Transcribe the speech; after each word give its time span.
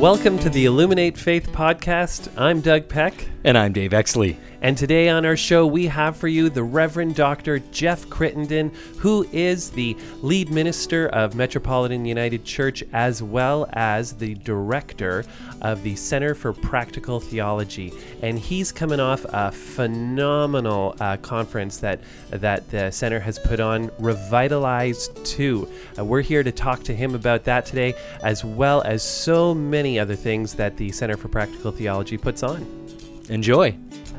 Welcome 0.00 0.38
to 0.40 0.50
the 0.50 0.66
Illuminate 0.66 1.16
Faith 1.16 1.48
podcast. 1.52 2.28
I'm 2.36 2.60
Doug 2.60 2.86
Peck. 2.86 3.14
And 3.44 3.56
I'm 3.56 3.72
Dave 3.72 3.92
Exley. 3.92 4.36
And 4.62 4.76
today 4.76 5.10
on 5.10 5.26
our 5.26 5.36
show, 5.36 5.66
we 5.66 5.86
have 5.86 6.16
for 6.16 6.28
you 6.28 6.48
the 6.48 6.62
Reverend 6.62 7.14
Dr. 7.14 7.58
Jeff 7.58 8.08
Crittenden, 8.08 8.72
who 8.98 9.26
is 9.30 9.70
the 9.70 9.96
lead 10.22 10.50
minister 10.50 11.08
of 11.08 11.34
Metropolitan 11.34 12.06
United 12.06 12.44
Church 12.44 12.82
as 12.92 13.22
well 13.22 13.68
as 13.74 14.14
the 14.14 14.34
director 14.36 15.24
of 15.60 15.82
the 15.82 15.94
Center 15.94 16.34
for 16.34 16.52
Practical 16.54 17.20
Theology. 17.20 17.92
And 18.22 18.38
he's 18.38 18.72
coming 18.72 18.98
off 18.98 19.26
a 19.28 19.52
phenomenal 19.52 20.96
uh, 21.00 21.18
conference 21.18 21.76
that, 21.78 22.00
that 22.30 22.68
the 22.70 22.90
center 22.90 23.20
has 23.20 23.38
put 23.38 23.60
on, 23.60 23.90
Revitalized 23.98 25.24
2. 25.26 25.70
Uh, 25.98 26.04
we're 26.04 26.22
here 26.22 26.42
to 26.42 26.52
talk 26.52 26.82
to 26.84 26.94
him 26.94 27.14
about 27.14 27.44
that 27.44 27.66
today, 27.66 27.94
as 28.22 28.42
well 28.42 28.80
as 28.82 29.02
so 29.02 29.54
many 29.54 29.98
other 29.98 30.16
things 30.16 30.54
that 30.54 30.76
the 30.78 30.90
Center 30.92 31.16
for 31.16 31.28
Practical 31.28 31.72
Theology 31.72 32.16
puts 32.16 32.42
on. 32.42 32.66
Enjoy. 33.28 33.76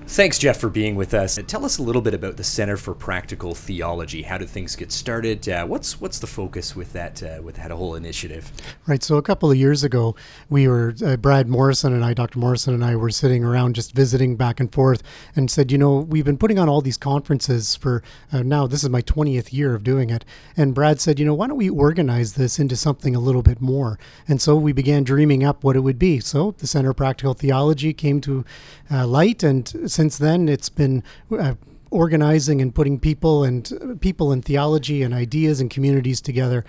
Thanks, 0.09 0.39
Jeff, 0.39 0.57
for 0.57 0.69
being 0.69 0.95
with 0.95 1.13
us. 1.13 1.37
Tell 1.47 1.65
us 1.65 1.79
a 1.79 1.83
little 1.83 2.01
bit 2.01 2.13
about 2.13 2.37
the 2.37 2.43
Center 2.43 2.77
for 2.77 2.95
Practical 2.95 3.53
Theology. 3.53 4.21
How 4.21 4.37
did 4.37 4.49
things 4.49 4.73
get 4.73 4.93
started? 4.93 5.47
Uh, 5.49 5.65
what's 5.65 5.99
what's 5.99 6.17
the 6.17 6.25
focus 6.25 6.77
with 6.77 6.93
that 6.93 7.21
uh, 7.21 7.41
with 7.43 7.57
that 7.57 7.71
whole 7.71 7.93
initiative? 7.93 8.49
Right. 8.87 9.03
So 9.03 9.17
a 9.17 9.21
couple 9.21 9.51
of 9.51 9.57
years 9.57 9.83
ago, 9.83 10.15
we 10.49 10.65
were 10.69 10.95
uh, 11.05 11.17
Brad 11.17 11.49
Morrison 11.49 11.91
and 11.91 12.05
I, 12.05 12.13
Dr. 12.13 12.39
Morrison 12.39 12.73
and 12.73 12.85
I, 12.85 12.95
were 12.95 13.09
sitting 13.09 13.43
around 13.43 13.75
just 13.75 13.93
visiting 13.93 14.37
back 14.37 14.61
and 14.61 14.71
forth, 14.71 15.03
and 15.35 15.51
said, 15.51 15.73
you 15.73 15.77
know, 15.77 15.97
we've 15.99 16.25
been 16.25 16.37
putting 16.37 16.57
on 16.57 16.69
all 16.69 16.79
these 16.79 16.97
conferences 16.97 17.75
for 17.75 18.01
uh, 18.31 18.43
now. 18.43 18.65
This 18.65 18.83
is 18.83 18.89
my 18.89 19.01
twentieth 19.01 19.51
year 19.51 19.75
of 19.75 19.83
doing 19.83 20.09
it, 20.09 20.23
and 20.55 20.73
Brad 20.73 21.01
said, 21.01 21.19
you 21.19 21.25
know, 21.25 21.33
why 21.33 21.47
don't 21.47 21.57
we 21.57 21.69
organize 21.69 22.33
this 22.33 22.59
into 22.59 22.77
something 22.77 23.13
a 23.13 23.19
little 23.19 23.43
bit 23.43 23.59
more? 23.59 23.99
And 24.25 24.41
so 24.41 24.55
we 24.55 24.71
began 24.71 25.03
dreaming 25.03 25.43
up 25.43 25.65
what 25.65 25.75
it 25.75 25.81
would 25.81 25.99
be. 25.99 26.21
So 26.21 26.55
the 26.57 26.65
Center 26.65 26.91
of 26.91 26.95
Practical 26.95 27.33
Theology 27.33 27.93
came 27.93 28.21
to 28.21 28.45
uh, 28.89 29.05
light, 29.05 29.43
and 29.43 29.67
since 29.97 30.19
then 30.19 30.47
it's 30.47 30.69
been 30.69 31.03
uh, 31.31 31.55
organizing 31.89 32.61
and 32.61 32.75
putting 32.75 32.99
people 32.99 33.43
and 33.43 33.99
people 33.99 34.31
and 34.31 34.45
theology 34.45 35.01
and 35.01 35.11
ideas 35.11 35.59
and 35.59 35.71
communities 35.71 36.21
together 36.21 36.63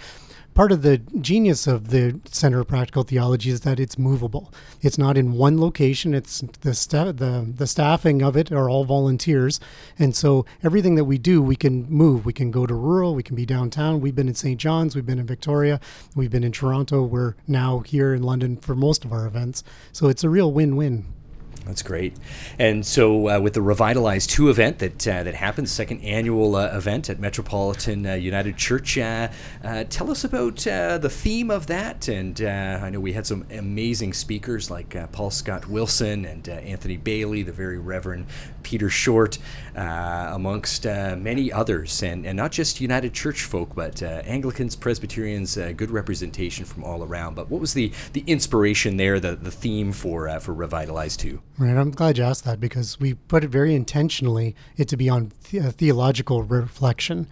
part 0.59 0.73
of 0.73 0.83
the 0.83 0.99
genius 1.21 1.69
of 1.69 1.91
the 1.91 2.21
Center 2.25 2.59
of 2.59 2.67
Practical 2.67 3.05
Theology 3.05 3.49
is 3.51 3.61
that 3.61 3.79
it's 3.79 3.97
movable. 3.97 4.53
It's 4.81 4.99
not 4.99 5.17
in 5.17 5.35
one 5.35 5.61
location. 5.61 6.15
It's 6.15 6.41
the 6.41 6.73
the 7.17 7.53
the 7.57 7.67
staffing 7.69 8.23
of 8.23 8.37
it 8.37 8.51
are 8.51 8.69
all 8.69 8.85
volunteers, 8.85 9.61
and 10.01 10.17
so 10.17 10.47
everything 10.65 10.97
that 10.97 11.05
we 11.05 11.17
do, 11.17 11.41
we 11.41 11.55
can 11.55 11.87
move. 11.89 12.27
We 12.27 12.33
can 12.33 12.51
go 12.51 12.67
to 12.67 12.75
rural. 12.75 13.15
We 13.15 13.23
can 13.23 13.37
be 13.37 13.47
downtown. 13.47 14.01
We've 14.01 14.17
been 14.17 14.27
in 14.27 14.35
St. 14.35 14.59
John's. 14.59 14.97
We've 14.97 15.07
been 15.07 15.21
in 15.21 15.27
Victoria. 15.27 15.79
We've 16.17 16.33
been 16.33 16.43
in 16.43 16.51
Toronto. 16.51 17.05
We're 17.05 17.37
now 17.47 17.79
here 17.81 18.13
in 18.13 18.25
London 18.25 18.57
for 18.57 18.75
most 18.75 19.05
of 19.05 19.13
our 19.13 19.27
events. 19.29 19.63
So 19.93 20.09
it's 20.09 20.25
a 20.25 20.29
real 20.29 20.53
win-win. 20.53 21.07
That's 21.69 21.83
great. 21.83 22.17
And 22.59 22.85
so, 22.85 23.29
uh, 23.29 23.41
with 23.41 23.53
the 23.53 23.61
Revitalize 23.61 24.27
2 24.27 24.49
event 24.49 24.79
that 24.79 25.07
uh, 25.07 25.23
that 25.23 25.35
happened, 25.35 25.69
second 25.69 26.01
annual 26.01 26.57
uh, 26.57 26.75
event 26.75 27.11
at 27.11 27.21
Metropolitan 27.21 28.07
uh, 28.07 28.15
United 28.15 28.57
Church, 28.57 28.97
uh, 28.97 29.29
uh, 29.63 29.85
tell 29.91 30.11
us 30.11 30.25
about 30.25 30.57
the 30.57 31.11
theme 31.13 31.51
of 31.51 31.67
that. 31.67 32.09
And 32.09 32.41
I 32.41 32.89
know 32.89 33.01
we 33.01 33.13
had 33.13 33.27
some 33.27 33.47
amazing 33.51 34.15
speakers 34.15 34.71
like 34.71 34.97
Paul 35.13 35.31
Scott 35.31 35.69
Wilson 35.69 36.25
and 36.25 36.49
Anthony 36.49 36.97
Bailey, 36.97 37.43
the 37.43 37.53
very 37.53 37.79
Reverend 37.79 38.29
Peter 38.63 38.89
Short, 38.89 39.37
amongst 39.75 40.87
many 40.87 41.53
others. 41.53 42.03
And, 42.03 42.25
and 42.25 42.35
not 42.35 42.51
just 42.51 42.81
United 42.81 43.13
Church 43.13 43.43
folk, 43.43 43.75
but 43.75 44.03
Anglicans, 44.03 44.75
Presbyterians, 44.75 45.57
good 45.77 45.91
representation 45.91 46.65
from 46.65 46.83
all 46.83 47.05
around. 47.05 47.35
But 47.35 47.51
what 47.51 47.61
was 47.61 47.75
the, 47.75 47.93
the 48.15 48.25
inspiration 48.27 48.97
there, 48.97 49.21
the, 49.21 49.37
the 49.37 49.51
theme 49.51 49.93
for, 49.93 50.41
for 50.41 50.55
Revitalize 50.55 51.15
2? 51.19 51.43
Right. 51.61 51.77
I'm 51.77 51.91
glad 51.91 52.19
you 52.19 52.23
asked 52.23 52.45
that 52.45 52.61
because 52.61 53.01
we 53.01 53.15
put 53.15 53.43
it 53.43 53.49
very 53.49 53.75
intentionally 53.75 54.55
it 54.77 54.87
to 54.89 54.97
be 54.97 55.09
on 55.09 55.33
the- 55.51 55.73
theological 55.73 56.45
reflection. 56.45 57.27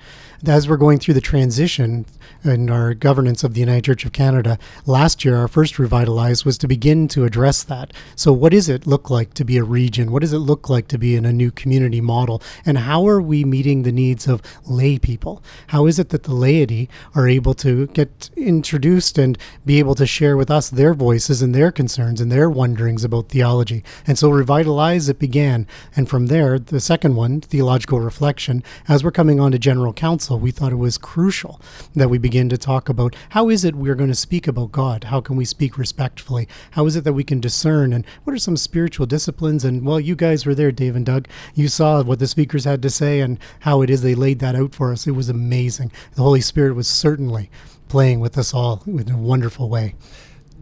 As 0.44 0.68
we're 0.68 0.76
going 0.76 0.98
through 0.98 1.14
the 1.14 1.20
transition 1.20 2.06
in 2.42 2.68
our 2.68 2.92
governance 2.92 3.44
of 3.44 3.54
the 3.54 3.60
United 3.60 3.84
Church 3.84 4.04
of 4.04 4.10
Canada, 4.12 4.58
last 4.84 5.24
year 5.24 5.36
our 5.36 5.46
first 5.46 5.78
revitalize 5.78 6.44
was 6.44 6.58
to 6.58 6.66
begin 6.66 7.06
to 7.08 7.24
address 7.24 7.62
that. 7.62 7.92
So, 8.16 8.32
what 8.32 8.50
does 8.50 8.68
it 8.68 8.84
look 8.84 9.10
like 9.10 9.32
to 9.34 9.44
be 9.44 9.58
a 9.58 9.64
region? 9.64 10.10
What 10.10 10.22
does 10.22 10.32
it 10.32 10.38
look 10.38 10.68
like 10.68 10.88
to 10.88 10.98
be 10.98 11.14
in 11.14 11.24
a 11.24 11.32
new 11.32 11.52
community 11.52 12.00
model? 12.00 12.42
And 12.64 12.78
how 12.78 13.06
are 13.06 13.20
we 13.20 13.44
meeting 13.44 13.84
the 13.84 13.92
needs 13.92 14.26
of 14.26 14.42
lay 14.66 14.98
people? 14.98 15.40
How 15.68 15.86
is 15.86 16.00
it 16.00 16.08
that 16.08 16.24
the 16.24 16.34
laity 16.34 16.90
are 17.14 17.28
able 17.28 17.54
to 17.54 17.86
get 17.88 18.30
introduced 18.36 19.18
and 19.18 19.38
be 19.64 19.78
able 19.78 19.94
to 19.94 20.06
share 20.06 20.36
with 20.36 20.50
us 20.50 20.68
their 20.68 20.94
voices 20.94 21.42
and 21.42 21.54
their 21.54 21.70
concerns 21.70 22.20
and 22.20 22.32
their 22.32 22.50
wonderings 22.50 23.04
about 23.04 23.28
theology? 23.28 23.84
And 24.04 24.15
so 24.18 24.30
revitalize 24.30 25.08
it 25.08 25.18
began. 25.18 25.66
And 25.94 26.08
from 26.08 26.26
there, 26.26 26.58
the 26.58 26.80
second 26.80 27.16
one, 27.16 27.40
theological 27.40 28.00
reflection, 28.00 28.62
as 28.88 29.02
we're 29.02 29.10
coming 29.10 29.40
on 29.40 29.52
to 29.52 29.58
general 29.58 29.92
council, 29.92 30.38
we 30.38 30.50
thought 30.50 30.72
it 30.72 30.76
was 30.76 30.98
crucial 30.98 31.60
that 31.94 32.10
we 32.10 32.18
begin 32.18 32.48
to 32.48 32.58
talk 32.58 32.88
about 32.88 33.14
how 33.30 33.48
is 33.48 33.64
it 33.64 33.74
we're 33.74 33.94
going 33.94 34.10
to 34.10 34.14
speak 34.14 34.46
about 34.46 34.72
God? 34.72 35.04
How 35.04 35.20
can 35.20 35.36
we 35.36 35.44
speak 35.44 35.78
respectfully? 35.78 36.48
How 36.72 36.86
is 36.86 36.96
it 36.96 37.04
that 37.04 37.12
we 37.12 37.24
can 37.24 37.40
discern? 37.40 37.92
And 37.92 38.04
what 38.24 38.34
are 38.34 38.38
some 38.38 38.56
spiritual 38.56 39.06
disciplines? 39.06 39.64
And 39.64 39.84
well, 39.84 40.00
you 40.00 40.14
guys 40.14 40.46
were 40.46 40.54
there, 40.54 40.72
Dave 40.72 40.96
and 40.96 41.06
Doug. 41.06 41.28
You 41.54 41.68
saw 41.68 42.02
what 42.02 42.18
the 42.18 42.26
speakers 42.26 42.64
had 42.64 42.82
to 42.82 42.90
say 42.90 43.20
and 43.20 43.38
how 43.60 43.82
it 43.82 43.90
is 43.90 44.02
they 44.02 44.14
laid 44.14 44.38
that 44.40 44.56
out 44.56 44.74
for 44.74 44.92
us. 44.92 45.06
It 45.06 45.12
was 45.12 45.28
amazing. 45.28 45.92
The 46.14 46.22
Holy 46.22 46.40
Spirit 46.40 46.74
was 46.74 46.88
certainly 46.88 47.50
playing 47.88 48.20
with 48.20 48.36
us 48.36 48.52
all 48.52 48.82
in 48.86 49.10
a 49.10 49.16
wonderful 49.16 49.68
way. 49.68 49.94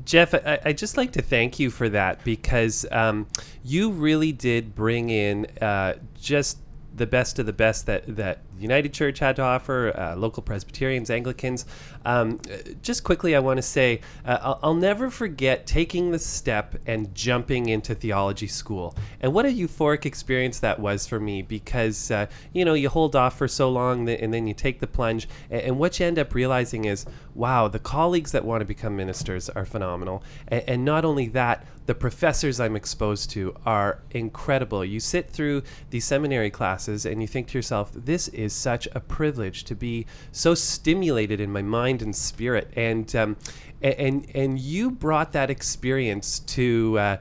Jeff, 0.05 0.35
I, 0.35 0.61
I 0.65 0.73
just 0.73 0.97
like 0.97 1.13
to 1.13 1.23
thank 1.23 1.59
you 1.59 1.71
for 1.71 1.89
that 1.89 2.23
because 2.25 2.85
um, 2.91 3.27
you 3.63 3.91
really 3.91 4.33
did 4.33 4.75
bring 4.75 5.11
in 5.11 5.47
uh, 5.61 5.95
just 6.21 6.59
the 6.95 7.07
best 7.07 7.39
of 7.39 7.47
the 7.47 7.53
best 7.53 7.87
that 7.87 8.05
that 8.17 8.39
United 8.59 8.93
Church 8.93 9.19
had 9.19 9.37
to 9.37 9.43
offer, 9.43 9.93
uh, 9.97 10.17
local 10.17 10.43
Presbyterians, 10.43 11.11
Anglicans. 11.11 11.65
Um, 12.05 12.41
just 12.83 13.05
quickly, 13.05 13.35
I 13.35 13.39
want 13.39 13.59
to 13.59 13.63
say 13.63 14.01
uh, 14.25 14.39
I'll, 14.43 14.59
I'll, 14.63 14.75
never 14.75 15.11
forget 15.11 15.67
taking 15.67 16.11
the 16.11 16.19
step 16.19 16.77
and 16.87 17.15
jumping 17.15 17.69
into 17.69 17.95
theology 17.95 18.47
school, 18.47 18.95
and 19.21 19.33
what 19.33 19.47
a 19.47 19.49
euphoric 19.49 20.05
experience 20.05 20.59
that 20.61 20.79
was 20.79 21.07
for 21.07 21.19
me 21.19 21.41
because 21.43 22.11
uh, 22.11 22.27
you 22.53 22.65
know 22.65 22.75
you 22.75 22.89
hold 22.89 23.17
off 23.17 23.39
for 23.39 23.49
so 23.49 23.71
long 23.71 24.09
and 24.09 24.35
then 24.35 24.47
you 24.47 24.55
take 24.55 24.81
the 24.81 24.87
plunge, 24.87 25.29
and, 25.51 25.63
and, 25.63 25.79
what 25.79 25.99
you 25.99 26.07
end 26.07 26.19
up 26.19 26.35
realizing 26.35 26.85
is, 26.85 27.07
wow, 27.35 27.69
the 27.69 27.79
colleagues 27.79 28.33
that 28.33 28.45
want 28.45 28.61
to 28.61 28.67
become 28.67 28.97
ministers 28.97 29.49
are 29.49 29.65
phenomenal, 29.65 30.23
and, 30.49 30.63
and 30.67 30.85
not 30.85 31.05
only 31.05 31.29
that, 31.29 31.67
the 31.87 31.95
professors 31.95 32.61
I'm 32.61 32.77
exposed 32.77 33.31
to 33.31 33.55
are 33.67 34.01
incredible. 34.11 34.85
You 34.85 35.01
sit 35.01 35.29
through 35.29 35.63
these 35.91 36.05
seminary 36.05 36.51
classes 36.51 37.05
and 37.05 37.21
you 37.21 37.29
think 37.29 37.49
to 37.49 37.59
yourself, 37.59 37.91
this 37.95 38.29
is 38.29 38.44
such 38.53 38.89
a 38.93 39.01
privilege 39.01 39.65
to 39.65 39.75
be 39.75 40.07
so 40.33 40.55
stimulated 40.55 41.41
in 41.41 41.53
my 41.53 41.63
mind 41.63 42.03
and 42.03 42.15
spirit. 42.15 42.71
And 42.77 43.15
um, 43.17 43.37
and 43.85 44.27
and 44.35 44.59
you 44.59 44.91
brought 44.91 45.33
that 45.33 45.51
experience 45.51 46.39
to 46.41 46.99
uh, 46.99 47.17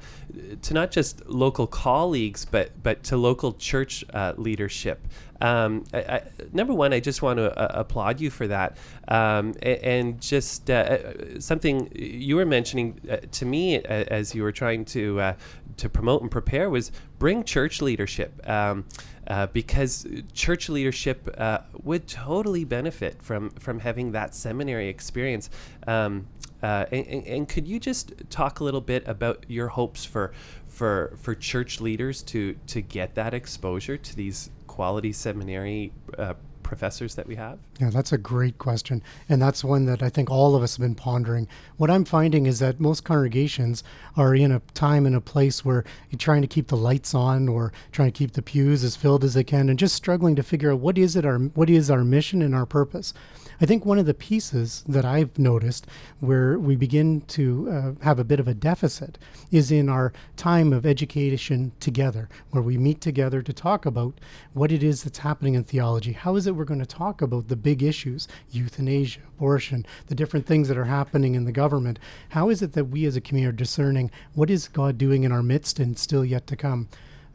to 0.62 0.74
not 0.74 0.92
just 0.92 1.26
local 1.28 1.68
colleagues, 1.68 2.46
but 2.46 2.72
but 2.82 3.04
to 3.04 3.18
local 3.18 3.54
church 3.54 4.06
uh, 4.14 4.34
leadership. 4.38 5.06
Um, 5.42 5.84
I, 5.94 5.98
I, 5.98 6.22
number 6.54 6.74
one, 6.74 6.94
I 6.94 7.02
just 7.02 7.22
want 7.22 7.38
to 7.38 7.58
uh, 7.60 7.82
applaud 7.82 8.22
you 8.22 8.30
for 8.30 8.48
that, 8.48 8.78
um, 9.10 9.54
and, 9.62 9.80
and, 9.84 10.22
just 10.22 10.70
uh, 10.70 10.74
uh, 10.74 11.40
something 11.40 11.92
you 11.94 12.38
were 12.38 12.46
mentioning 12.46 13.02
uh, 13.12 13.18
to 13.30 13.46
me 13.46 13.76
as 13.80 14.34
you 14.34 14.42
were 14.42 14.54
trying 14.54 14.86
to 14.86 15.36
to 15.76 15.90
promote 15.90 16.22
and 16.22 16.32
prepare 16.32 16.70
was 16.70 16.92
bring 17.20 17.44
church 17.44 17.82
leadership. 17.82 18.48
Um, 18.50 18.86
uh, 19.28 19.48
because 19.48 20.06
church 20.34 20.70
leadership 20.70 21.34
uh, 21.38 21.60
would 21.84 22.08
totally 22.08 22.64
benefit 22.64 23.22
from 23.22 23.50
from 23.52 23.80
having 23.80 24.12
that 24.12 24.36
seminary 24.36 24.90
experience. 24.90 25.50
Um, 25.88 26.28
uh, 26.62 26.86
and, 26.94 27.28
and, 27.28 27.50
could 27.50 27.68
you 27.68 27.78
just 27.78 28.14
talk 28.30 28.62
a 28.62 28.64
little 28.64 28.80
bit 28.80 29.06
about 29.06 29.44
your 29.50 29.68
hopes 29.68 30.06
for 30.06 30.32
for 30.70 31.14
for 31.22 31.36
church 31.36 31.82
leaders 31.82 32.24
to 32.24 32.56
to 32.68 32.82
get 32.82 33.16
that 33.16 33.34
exposure 33.34 33.98
to 33.98 34.16
these 34.16 34.50
quality 34.68 35.12
seminary 35.12 35.92
uh, 36.18 36.34
professors 36.74 37.14
that 37.14 37.28
we 37.28 37.36
have? 37.36 37.60
Yeah, 37.80 37.92
that's 37.92 38.12
a 38.12 38.18
great 38.18 38.58
question. 38.58 39.04
And 39.30 39.40
that's 39.40 39.64
one 39.64 39.86
that 39.86 40.02
I 40.02 40.10
think 40.10 40.32
all 40.32 40.56
of 40.56 40.64
us 40.64 40.76
have 40.76 40.82
been 40.82 40.96
pondering. 40.96 41.48
What 41.78 41.92
I'm 41.92 42.04
finding 42.04 42.48
is 42.48 42.58
that 42.60 42.80
most 42.80 43.04
congregations 43.04 43.84
are 44.18 44.34
in 44.34 44.52
a 44.52 44.60
time 44.74 45.06
and 45.06 45.16
a 45.16 45.22
place 45.22 45.64
where 45.64 45.84
you're 46.10 46.18
trying 46.18 46.42
to 46.42 46.48
keep 46.48 46.70
the 46.70 46.76
lights 46.76 47.14
on 47.14 47.48
or 47.48 47.72
trying 47.92 48.12
to 48.12 48.18
keep 48.18 48.32
the 48.32 48.42
pews 48.42 48.84
as 48.84 48.96
filled 48.96 49.24
as 49.24 49.36
they 49.36 49.44
can 49.44 49.70
and 49.70 49.78
just 49.78 49.94
struggling 49.94 50.36
to 50.36 50.42
figure 50.42 50.72
out 50.72 50.80
what 50.80 50.98
is 50.98 51.16
it 51.16 51.26
our 51.26 51.38
what 51.38 51.70
is 51.70 51.92
our 51.92 52.04
mission 52.04 52.42
and 52.42 52.56
our 52.56 52.66
purpose. 52.66 53.14
I 53.64 53.66
think 53.66 53.86
one 53.86 53.98
of 53.98 54.06
the 54.06 54.14
pieces 54.14 54.84
that 54.90 55.06
I've 55.06 55.40
noticed 55.40 55.88
where 56.20 56.60
we 56.60 56.76
begin 56.76 57.22
to 57.28 57.70
uh, 57.72 58.04
have 58.04 58.20
a 58.20 58.26
bit 58.26 58.42
of 58.42 58.48
a 58.50 58.54
deficit 58.54 59.18
is 59.52 59.72
in 59.72 59.88
our 59.88 60.12
time 60.36 60.74
of 60.74 60.86
education 60.86 61.72
together, 61.80 62.28
where 62.52 62.62
we 62.62 62.78
meet 62.78 63.00
together 63.00 63.42
to 63.42 63.54
talk 63.54 63.86
about 63.86 64.20
what 64.52 64.74
it 64.74 64.84
is 64.84 65.04
that's 65.04 65.20
happening 65.20 65.54
in 65.54 65.64
theology. 65.64 66.12
How 66.12 66.36
is 66.36 66.46
it 66.46 66.58
we're 66.58 66.66
going 66.66 66.82
to 66.82 66.86
talk 66.86 67.22
about 67.22 67.48
the 67.48 67.56
big 67.56 67.82
issues, 67.82 68.28
euthanasia, 68.52 69.22
abortion, 69.38 69.86
the 70.08 70.16
different 70.16 70.46
things 70.46 70.68
that 70.68 70.78
are 70.78 70.84
happening 70.84 71.34
in 71.34 71.46
the 71.46 71.54
government? 71.54 72.00
How 72.32 72.50
is 72.50 72.62
it 72.62 72.74
that 72.74 72.90
we 72.90 73.06
as 73.06 73.16
a 73.16 73.22
community 73.22 73.48
are 73.48 73.58
discerning 73.58 74.12
what 74.34 74.50
is 74.50 74.68
God 74.68 74.98
doing 74.98 75.24
in 75.24 75.32
our 75.32 75.42
midst 75.42 75.80
and 75.80 75.98
still 75.98 76.26
yet 76.26 76.48
to 76.48 76.58
come? 76.58 76.90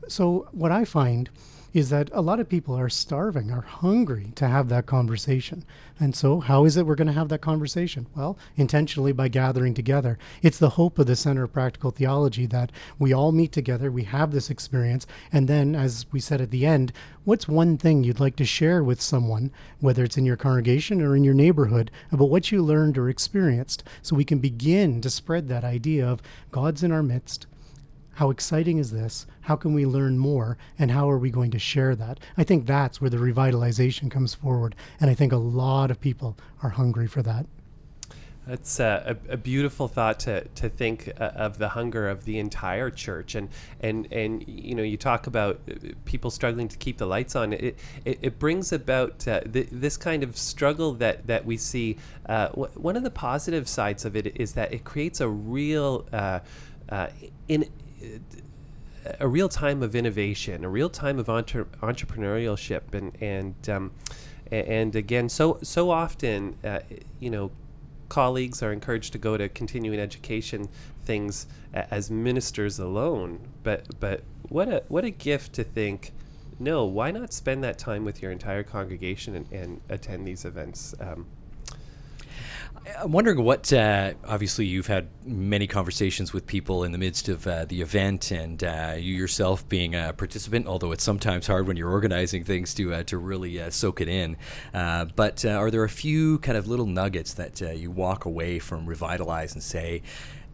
So, 0.09 0.47
what 0.53 0.73
I 0.73 0.85
find 0.85 1.31
is 1.73 1.91
that 1.91 2.11
a 2.13 2.23
lot 2.23 2.41
of 2.41 2.49
people 2.49 2.75
are 2.75 2.89
starving, 2.89 3.51
are 3.51 3.63
hungry 3.63 4.33
to 4.37 4.49
have 4.49 4.69
that 4.69 4.87
conversation. 4.87 5.65
And 6.01 6.15
so, 6.15 6.41
how 6.41 6.65
is 6.65 6.77
it 6.77 6.87
we're 6.87 6.95
going 6.95 7.09
to 7.09 7.13
have 7.13 7.29
that 7.29 7.41
conversation? 7.41 8.07
Well, 8.17 8.39
intentionally 8.57 9.13
by 9.13 9.29
gathering 9.29 9.75
together. 9.75 10.19
It's 10.43 10.59
the 10.59 10.71
hope 10.71 10.99
of 10.99 11.07
the 11.07 11.17
Center 11.17 11.45
of 11.45 11.53
Practical 11.53 11.91
Theology 11.91 12.47
that 12.47 12.73
we 12.99 13.13
all 13.13 13.33
meet 13.33 13.53
together, 13.53 13.91
we 13.91 14.05
have 14.05 14.31
this 14.31 14.49
experience, 14.49 15.07
and 15.33 15.49
then, 15.49 15.75
as 15.75 16.07
we 16.13 16.21
said 16.21 16.41
at 16.41 16.51
the 16.51 16.65
end, 16.65 16.93
what's 17.25 17.49
one 17.49 17.77
thing 17.77 18.05
you'd 18.05 18.21
like 18.21 18.37
to 18.37 18.45
share 18.45 18.83
with 18.83 19.01
someone, 19.01 19.51
whether 19.81 20.05
it's 20.05 20.17
in 20.17 20.25
your 20.25 20.37
congregation 20.37 21.03
or 21.03 21.17
in 21.17 21.25
your 21.25 21.35
neighborhood, 21.35 21.91
about 22.13 22.31
what 22.31 22.53
you 22.53 22.63
learned 22.63 22.97
or 22.97 23.09
experienced, 23.09 23.83
so 24.01 24.17
we 24.17 24.25
can 24.25 24.39
begin 24.39 25.01
to 25.01 25.11
spread 25.11 25.49
that 25.49 25.65
idea 25.65 26.07
of 26.07 26.23
God's 26.53 26.83
in 26.83 26.93
our 26.93 27.03
midst 27.03 27.48
how 28.19 28.31
exciting 28.31 28.79
is 28.79 28.91
this? 28.91 29.29
How 29.43 29.55
can 29.55 29.73
we 29.75 29.87
learn 29.87 30.19
more? 30.19 30.59
And 30.77 30.91
how 30.91 31.09
are 31.09 31.19
we 31.19 31.31
going 31.31 31.53
to 31.53 31.59
share 31.61 31.95
that? 31.95 32.19
I 32.37 32.43
think 32.43 32.67
that's 32.67 33.01
where 33.01 33.09
the 33.09 33.17
revitalization 33.17 34.11
comes 34.11 34.35
forward. 34.35 34.75
And 35.01 35.09
I 35.09 35.15
think 35.15 35.33
a 35.33 35.37
lot 35.37 35.93
of 35.93 36.01
people 36.01 36.37
are 36.61 36.71
hungry 36.71 37.07
for 37.07 37.23
that. 37.23 37.47
That's 38.45 38.81
a, 38.81 39.17
a, 39.29 39.37
beautiful 39.37 39.87
thought 39.87 40.19
to, 40.21 40.43
to 40.43 40.69
think 40.69 41.13
uh, 41.21 41.27
of 41.37 41.59
the 41.59 41.69
hunger 41.69 42.09
of 42.09 42.25
the 42.25 42.39
entire 42.39 42.91
church, 42.91 43.35
and 43.35 43.51
and 43.81 44.11
and 44.11 44.43
you 44.49 44.75
know 44.75 44.83
you 44.83 44.97
talk 44.97 45.27
about 45.27 45.61
uh, 45.71 45.75
people 46.07 46.31
struggling 46.31 46.67
to 46.69 46.77
keep 46.79 46.97
the 46.97 47.05
lights 47.05 47.37
on. 47.37 47.53
It 47.53 47.77
it, 48.07 48.19
it 48.23 48.39
brings 48.39 48.73
about 48.73 49.29
uh, 49.29 49.43
th- 49.43 49.69
this 49.71 49.99
kind 49.99 50.23
of 50.23 50.39
struggle 50.39 50.95
that 50.95 51.27
that 51.27 51.45
we 51.45 51.59
see. 51.59 51.99
Uh, 52.25 52.49
w- 52.49 52.73
one 52.75 52.97
of 52.97 53.03
the 53.03 53.11
positive 53.11 53.69
sides 53.69 54.07
of 54.07 54.17
it 54.17 54.35
is 54.41 54.55
that 54.55 54.73
it 54.73 54.83
creates 54.83 55.21
a 55.21 55.29
real 55.29 56.07
uh, 56.11 56.41
uh, 56.89 57.09
in 57.49 57.69
a 59.21 59.29
real 59.29 59.49
time 59.49 59.83
of 59.83 59.95
innovation, 59.95 60.65
a 60.65 60.69
real 60.69 60.91
time 60.91 61.19
of 61.19 61.29
entre- 61.29 61.67
entrepreneurship, 61.83 62.93
and 62.93 63.13
and 63.21 63.69
um, 63.69 63.93
and 64.51 64.97
again, 64.97 65.29
so 65.29 65.59
so 65.63 65.91
often, 65.91 66.57
uh, 66.65 66.81
you 67.21 67.31
know, 67.31 67.51
colleagues 68.09 68.63
are 68.63 68.73
encouraged 68.73 69.13
to 69.13 69.19
go 69.19 69.37
to 69.37 69.49
continuing 69.49 70.01
education 70.01 70.69
things 71.05 71.47
as 71.73 72.11
ministers 72.11 72.79
alone. 72.79 73.41
But 73.63 73.99
but 74.01 74.23
what 74.49 74.69
a 74.69 74.83
what 74.89 75.05
a 75.05 75.11
gift 75.11 75.53
to 75.55 75.65
think. 75.65 76.13
No, 76.61 76.85
why 76.85 77.13
not 77.13 77.33
spend 77.33 77.63
that 77.63 77.79
time 77.79 78.05
with 78.05 78.21
your 78.21 78.33
entire 78.33 78.65
congregation 78.65 79.37
and, 79.37 79.53
and 79.53 79.81
attend 79.89 80.27
these 80.27 80.45
events? 80.45 80.93
Um, 81.01 81.27
I'm 82.99 83.13
wondering 83.13 83.43
what. 83.43 83.73
Uh, 83.73 84.15
obviously, 84.27 84.67
you've 84.67 84.87
had 84.87 85.09
many 85.25 85.67
conversations 85.67 86.33
with 86.33 86.47
people 86.47 86.85
in 86.85 86.93
the 86.93 86.99
midst 86.99 87.29
of 87.29 87.47
uh, 87.47 87.65
the 87.65 87.81
event, 87.81 88.31
and 88.31 88.63
uh, 88.63 88.95
you 88.97 89.15
yourself 89.15 89.69
being 89.69 89.95
a 89.95 90.13
participant. 90.13 90.67
Although 90.67 90.93
it's 90.93 91.05
sometimes 91.05 91.47
hard 91.47 91.67
when 91.67 91.77
you're 91.77 91.91
organizing 91.91 92.45
things 92.45 92.75
to 92.75 92.95
uh, 92.95 93.03
to 93.05 93.19
really 93.19 93.61
uh, 93.61 93.71
soak 93.71 94.01
it 94.01 94.09
in. 94.09 94.37
Uh, 94.73 95.07
but 95.17 95.45
are 95.45 95.71
there 95.71 95.85
a 95.85 95.89
few 95.89 96.39
kind 96.39 96.57
of 96.57 96.67
little 96.67 96.87
nuggets 96.87 97.35
that 97.35 97.61
you 97.61 97.91
walk 97.91 98.25
away 98.25 98.59
from 98.59 98.87
Revitalize 98.87 99.55
and 99.55 99.63
say, 99.63 100.03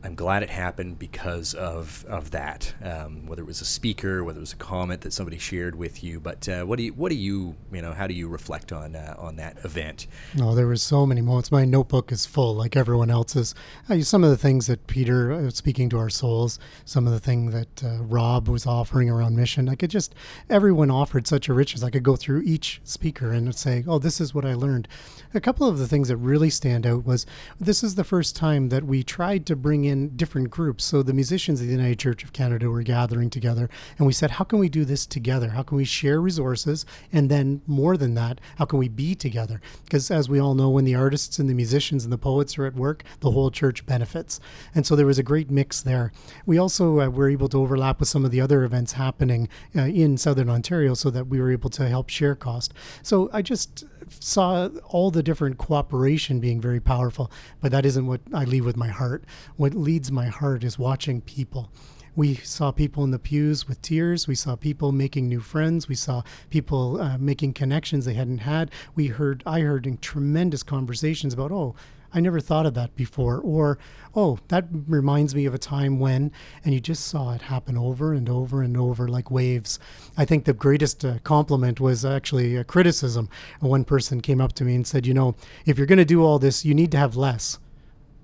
I'm 0.04 0.14
glad 0.14 0.42
it 0.42 0.50
happened 0.50 0.98
because 0.98 1.54
of 1.54 2.04
of 2.06 2.30
that. 2.32 2.74
Um, 2.82 3.26
whether 3.26 3.40
it 3.40 3.46
was 3.46 3.62
a 3.62 3.64
speaker, 3.64 4.22
whether 4.22 4.38
it 4.38 4.40
was 4.40 4.52
a 4.52 4.56
comment 4.56 5.00
that 5.00 5.14
somebody 5.14 5.38
shared 5.38 5.74
with 5.76 6.04
you, 6.04 6.20
but 6.20 6.46
uh, 6.46 6.64
what 6.64 6.76
do 6.76 6.82
you 6.84 6.92
what 6.92 7.08
do 7.08 7.16
you 7.16 7.56
you 7.72 7.80
know 7.80 7.94
how 7.94 8.06
do 8.06 8.12
you 8.12 8.28
reflect 8.28 8.70
on 8.70 8.96
uh, 8.96 9.14
on 9.16 9.36
that 9.36 9.64
event? 9.64 10.06
No, 10.34 10.54
there 10.54 10.66
were 10.66 10.76
so 10.76 11.06
many 11.06 11.22
moments. 11.22 11.50
My 11.50 11.64
notebook 11.64 12.12
is 12.12 12.26
full, 12.26 12.54
like 12.54 12.76
everyone 12.76 13.10
else's. 13.10 13.54
Uh, 13.88 14.00
some 14.00 14.22
of 14.22 14.28
the 14.28 14.36
things 14.36 14.66
that 14.66 14.86
Peter 14.86 15.32
uh, 15.32 15.48
speaking 15.48 15.88
to 15.88 15.98
our 15.98 16.10
souls, 16.10 16.58
some 16.84 17.06
of 17.06 17.14
the 17.14 17.20
things 17.20 17.54
that 17.54 17.82
uh, 17.82 18.02
Rob 18.02 18.46
was 18.46 18.66
offering 18.66 19.08
around 19.08 19.36
mission. 19.36 19.70
I 19.70 19.74
could 19.74 19.90
just 19.90 20.14
everyone 20.50 20.90
offered 20.90 21.26
such 21.26 21.48
a 21.48 21.54
richness. 21.54 21.82
I 21.82 21.88
could 21.88 22.02
go 22.02 22.16
through 22.16 22.42
each 22.42 22.82
speaker 22.84 23.32
and 23.32 23.54
say, 23.54 23.84
"Oh, 23.88 23.98
this 23.98 24.20
is 24.20 24.34
what 24.34 24.44
I 24.44 24.52
learned." 24.52 24.86
A 25.32 25.40
couple 25.40 25.66
of 25.66 25.78
the 25.78 25.88
things 25.88 26.08
that 26.08 26.18
really 26.18 26.50
stand 26.50 26.86
out 26.86 27.06
was 27.06 27.24
this 27.58 27.82
is 27.82 27.94
the 27.94 28.04
first 28.04 28.36
time 28.36 28.68
that 28.68 28.84
we 28.84 29.02
tried 29.02 29.46
to 29.46 29.56
bring 29.56 29.86
in 29.86 29.93
in 29.94 30.16
different 30.16 30.50
groups. 30.50 30.84
So 30.84 31.02
the 31.02 31.12
musicians 31.12 31.60
of 31.60 31.66
the 31.66 31.72
United 31.72 31.98
Church 31.98 32.24
of 32.24 32.32
Canada 32.32 32.68
were 32.68 32.82
gathering 32.82 33.30
together, 33.30 33.70
and 33.96 34.06
we 34.06 34.12
said, 34.12 34.32
how 34.32 34.44
can 34.44 34.58
we 34.58 34.68
do 34.68 34.84
this 34.84 35.06
together? 35.06 35.50
How 35.50 35.62
can 35.62 35.76
we 35.76 35.84
share 35.84 36.20
resources? 36.20 36.84
And 37.12 37.30
then, 37.30 37.62
more 37.66 37.96
than 37.96 38.14
that, 38.14 38.40
how 38.58 38.64
can 38.66 38.78
we 38.78 38.88
be 38.88 39.14
together? 39.14 39.60
Because 39.84 40.10
as 40.10 40.28
we 40.28 40.40
all 40.40 40.54
know, 40.54 40.68
when 40.68 40.84
the 40.84 40.94
artists 40.94 41.38
and 41.38 41.48
the 41.48 41.54
musicians 41.54 42.04
and 42.04 42.12
the 42.12 42.18
poets 42.18 42.58
are 42.58 42.66
at 42.66 42.74
work, 42.74 43.04
the 43.20 43.30
whole 43.30 43.50
church 43.50 43.86
benefits. 43.86 44.40
And 44.74 44.86
so 44.86 44.96
there 44.96 45.06
was 45.06 45.18
a 45.18 45.22
great 45.22 45.50
mix 45.50 45.80
there. 45.80 46.12
We 46.44 46.58
also 46.58 47.00
uh, 47.00 47.08
were 47.08 47.30
able 47.30 47.48
to 47.48 47.60
overlap 47.60 48.00
with 48.00 48.08
some 48.08 48.24
of 48.24 48.30
the 48.30 48.40
other 48.40 48.64
events 48.64 48.92
happening 48.92 49.48
uh, 49.76 49.82
in 49.82 50.16
Southern 50.16 50.50
Ontario 50.50 50.94
so 50.94 51.10
that 51.10 51.28
we 51.28 51.40
were 51.40 51.52
able 51.52 51.70
to 51.70 51.88
help 51.88 52.08
share 52.08 52.34
cost. 52.34 52.74
So 53.02 53.30
I 53.32 53.42
just 53.42 53.84
saw 54.20 54.68
all 54.84 55.10
the 55.10 55.22
different 55.22 55.58
cooperation 55.58 56.40
being 56.40 56.60
very 56.60 56.80
powerful, 56.80 57.30
but 57.60 57.70
that 57.72 57.86
isn't 57.86 58.06
what 58.06 58.20
I 58.32 58.44
leave 58.44 58.64
with 58.64 58.76
my 58.76 58.88
heart. 58.88 59.24
What 59.56 59.74
leads 59.84 60.10
my 60.10 60.26
heart 60.26 60.64
is 60.64 60.78
watching 60.78 61.20
people. 61.20 61.70
We 62.16 62.36
saw 62.36 62.70
people 62.70 63.04
in 63.04 63.10
the 63.10 63.18
pews 63.18 63.68
with 63.68 63.82
tears. 63.82 64.26
We 64.26 64.34
saw 64.34 64.56
people 64.56 64.92
making 64.92 65.28
new 65.28 65.40
friends. 65.40 65.88
We 65.88 65.94
saw 65.94 66.22
people 66.48 67.00
uh, 67.00 67.18
making 67.18 67.52
connections 67.52 68.04
they 68.04 68.14
hadn't 68.14 68.38
had. 68.38 68.70
We 68.94 69.08
heard, 69.08 69.42
I 69.44 69.60
heard 69.60 69.86
in 69.86 69.98
tremendous 69.98 70.62
conversations 70.62 71.34
about, 71.34 71.52
oh, 71.52 71.74
I 72.14 72.20
never 72.20 72.38
thought 72.40 72.66
of 72.66 72.74
that 72.74 72.94
before. 72.94 73.40
Or, 73.40 73.78
oh, 74.14 74.38
that 74.46 74.66
reminds 74.70 75.34
me 75.34 75.44
of 75.44 75.54
a 75.54 75.58
time 75.58 75.98
when, 75.98 76.30
and 76.64 76.72
you 76.72 76.80
just 76.80 77.08
saw 77.08 77.34
it 77.34 77.42
happen 77.42 77.76
over 77.76 78.14
and 78.14 78.28
over 78.28 78.62
and 78.62 78.76
over 78.76 79.08
like 79.08 79.32
waves. 79.32 79.80
I 80.16 80.24
think 80.24 80.44
the 80.44 80.52
greatest 80.52 81.04
uh, 81.04 81.18
compliment 81.24 81.80
was 81.80 82.04
actually 82.04 82.56
a 82.56 82.64
criticism. 82.64 83.28
One 83.58 83.84
person 83.84 84.20
came 84.20 84.40
up 84.40 84.52
to 84.54 84.64
me 84.64 84.76
and 84.76 84.86
said, 84.86 85.04
you 85.04 85.14
know, 85.14 85.34
if 85.66 85.76
you're 85.76 85.88
going 85.88 85.98
to 85.98 86.04
do 86.04 86.24
all 86.24 86.38
this, 86.38 86.64
you 86.64 86.74
need 86.74 86.92
to 86.92 86.98
have 86.98 87.16
less. 87.16 87.58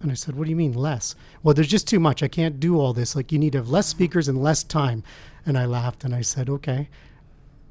And 0.00 0.11
I 0.11 0.14
said, 0.14 0.37
What 0.37 0.44
do 0.44 0.50
you 0.50 0.56
mean 0.56 0.73
less? 0.73 1.14
Well, 1.43 1.55
there's 1.55 1.69
just 1.69 1.87
too 1.88 2.00
much. 2.00 2.23
I 2.23 2.29
can't 2.29 2.58
do 2.58 2.79
all 2.79 2.93
this. 2.93 3.14
Like, 3.14 3.32
you 3.32 3.38
need 3.38 3.52
to 3.52 3.58
have 3.58 3.70
less 3.70 3.87
speakers 3.87 4.29
and 4.29 4.43
less 4.43 4.62
time. 4.62 5.02
And 5.44 5.58
I 5.58 5.67
laughed 5.67 6.05
and 6.05 6.14
I 6.14 6.23
said, 6.23 6.49
Okay. 6.49 6.88